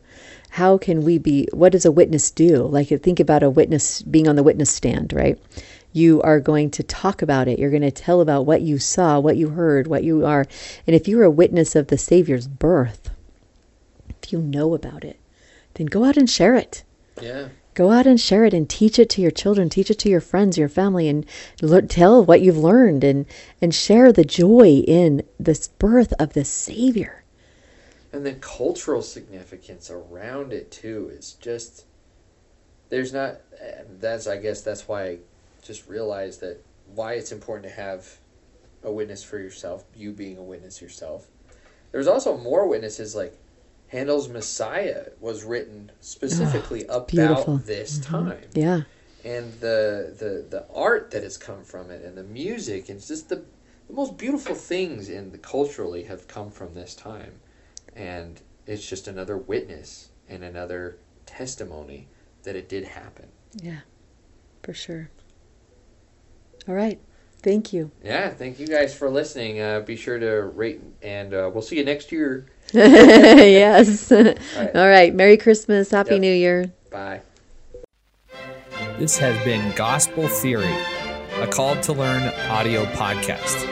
How 0.52 0.78
can 0.78 1.04
we 1.04 1.18
be, 1.18 1.48
what 1.52 1.72
does 1.72 1.86
a 1.86 1.92
witness 1.92 2.32
do? 2.32 2.64
Like, 2.64 2.88
think 3.02 3.20
about 3.20 3.44
a 3.44 3.50
witness 3.50 4.02
being 4.04 4.28
on 4.28 4.36
the 4.36 4.44
witness 4.44 4.70
stand, 4.70 5.14
right? 5.14 5.40
You 5.92 6.22
are 6.22 6.40
going 6.40 6.70
to 6.72 6.84
talk 6.84 7.22
about 7.22 7.48
it. 7.48 7.58
You're 7.58 7.72
going 7.72 7.82
to 7.82 7.92
tell 7.92 8.22
about 8.22 8.46
what 8.46 8.62
you 8.62 8.78
saw, 8.78 9.20
what 9.20 9.38
you 9.38 9.50
heard, 9.50 9.88
what 9.88 10.04
you 10.04 10.26
are. 10.26 10.46
And 10.86 10.96
if 10.96 11.08
you're 11.08 11.24
a 11.24 11.32
witness 11.32 11.76
of 11.76 11.88
the 11.88 11.98
Savior's 11.98 12.48
birth, 12.48 13.10
if 14.22 14.32
you 14.32 14.40
know 14.40 14.76
about 14.76 15.04
it, 15.04 15.20
then 15.76 15.88
go 15.88 16.04
out 16.04 16.18
and 16.18 16.30
share 16.30 16.56
it. 16.56 16.84
yeah 17.22 17.50
Go 17.80 17.92
out 17.92 18.06
and 18.06 18.20
share 18.20 18.44
it 18.44 18.54
and 18.54 18.70
teach 18.70 19.00
it 19.00 19.10
to 19.12 19.22
your 19.22 19.32
children, 19.32 19.70
teach 19.70 19.90
it 19.90 19.98
to 20.00 20.10
your 20.10 20.20
friends, 20.20 20.58
your 20.58 20.68
family, 20.68 21.08
and 21.08 21.26
lear- 21.62 21.82
tell 21.84 22.22
what 22.22 22.42
you've 22.42 22.58
learned 22.58 23.06
and, 23.06 23.26
and 23.62 23.74
share 23.74 24.12
the 24.12 24.26
joy 24.26 24.84
in 24.86 25.24
this 25.40 25.70
birth 25.70 26.12
of 26.20 26.34
the 26.34 26.44
Savior. 26.44 27.24
and 28.12 28.26
the 28.26 28.34
cultural 28.34 29.02
significance 29.02 29.90
around 29.90 30.52
it 30.52 30.70
too 30.72 31.10
is 31.14 31.38
just 31.40 31.86
there's 32.90 33.14
not 33.14 33.40
that's 34.02 34.28
i 34.28 34.36
guess 34.36 34.60
that's 34.60 34.86
why 34.90 35.04
i 35.06 35.18
just 35.64 35.88
realized 35.88 36.42
that 36.42 36.62
why 36.96 37.14
it's 37.14 37.32
important 37.32 37.64
to 37.64 37.82
have 37.82 38.18
a 38.84 38.92
witness 38.92 39.24
for 39.24 39.40
yourself 39.40 39.86
you 39.96 40.12
being 40.12 40.38
a 40.38 40.44
witness 40.44 40.82
yourself 40.82 41.28
there's 41.94 42.08
also 42.08 42.36
more 42.38 42.68
witnesses 42.68 43.16
like 43.16 43.38
handel's 43.90 44.30
messiah 44.30 45.06
was 45.20 45.44
written 45.44 45.92
specifically 46.00 46.88
ah, 46.88 46.96
about 46.98 47.08
beautiful. 47.08 47.58
this 47.58 48.00
mm-hmm. 48.00 48.12
time 48.28 48.44
Yeah. 48.54 48.82
and 49.26 49.52
the, 49.60 50.16
the 50.18 50.46
the 50.50 50.66
art 50.74 51.12
that 51.12 51.24
has 51.24 51.38
come 51.38 51.64
from 51.64 51.92
it 51.92 52.04
and 52.04 52.18
the 52.18 52.24
music 52.24 52.90
and 52.90 52.98
it's 52.98 53.08
just 53.08 53.30
the, 53.30 53.44
the 53.88 53.94
most 53.94 54.18
beautiful 54.18 54.56
things 54.56 55.10
in 55.10 55.32
the 55.32 55.38
culturally 55.38 56.04
have 56.04 56.28
come 56.28 56.52
from 56.52 56.74
this 56.74 56.96
time 56.96 57.34
and 57.96 58.42
it's 58.66 58.88
just 58.88 59.08
another 59.08 59.38
witness 59.38 60.10
and 60.28 60.44
another 60.44 60.98
testimony 61.26 62.08
that 62.44 62.56
it 62.56 62.70
did 62.70 62.84
happen 62.86 63.28
Yeah. 63.62 63.80
For 64.64 64.74
sure. 64.74 65.10
All 66.68 66.76
right. 66.76 67.00
Thank 67.42 67.72
you. 67.74 67.90
yeah 68.04 68.30
thank 68.30 68.60
you 68.60 68.68
guys 68.68 68.94
for 68.96 69.10
listening 69.10 69.62
uh, 69.62 69.80
be 69.82 69.96
sure 69.96 70.20
to 70.20 70.44
rate 70.56 70.82
and 71.02 71.34
uh, 71.34 71.50
we'll 71.54 71.62
see 71.62 71.78
you 71.78 71.86
next 71.86 72.12
year 72.12 72.46
yes. 72.74 74.12
All 74.12 74.24
right. 74.24 74.76
right. 74.76 75.16
Merry 75.16 75.38
Christmas. 75.38 75.90
Happy 75.90 76.12
Yep. 76.12 76.22
New 76.22 76.32
Year. 76.34 76.72
bye 76.92 77.20
This 79.00 79.18
has 79.18 79.44
been 79.44 79.74
Gospel 79.76 80.28
Theory, 80.28 80.72
a 81.42 81.48
Called 81.48 81.82
to 81.84 81.94
Learn 81.94 82.22
audio 82.50 82.86
podcast. 82.94 83.66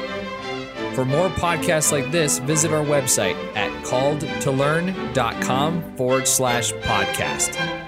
For 0.95 1.05
more 1.05 1.29
podcasts 1.29 1.91
like 1.91 2.11
this, 2.11 2.39
visit 2.39 2.71
our 2.73 2.83
website 2.83 3.35
at 3.55 3.69
calledtolearn.com 3.85 5.95
forward 5.95 6.27
slash 6.27 6.73
podcast. 6.73 7.86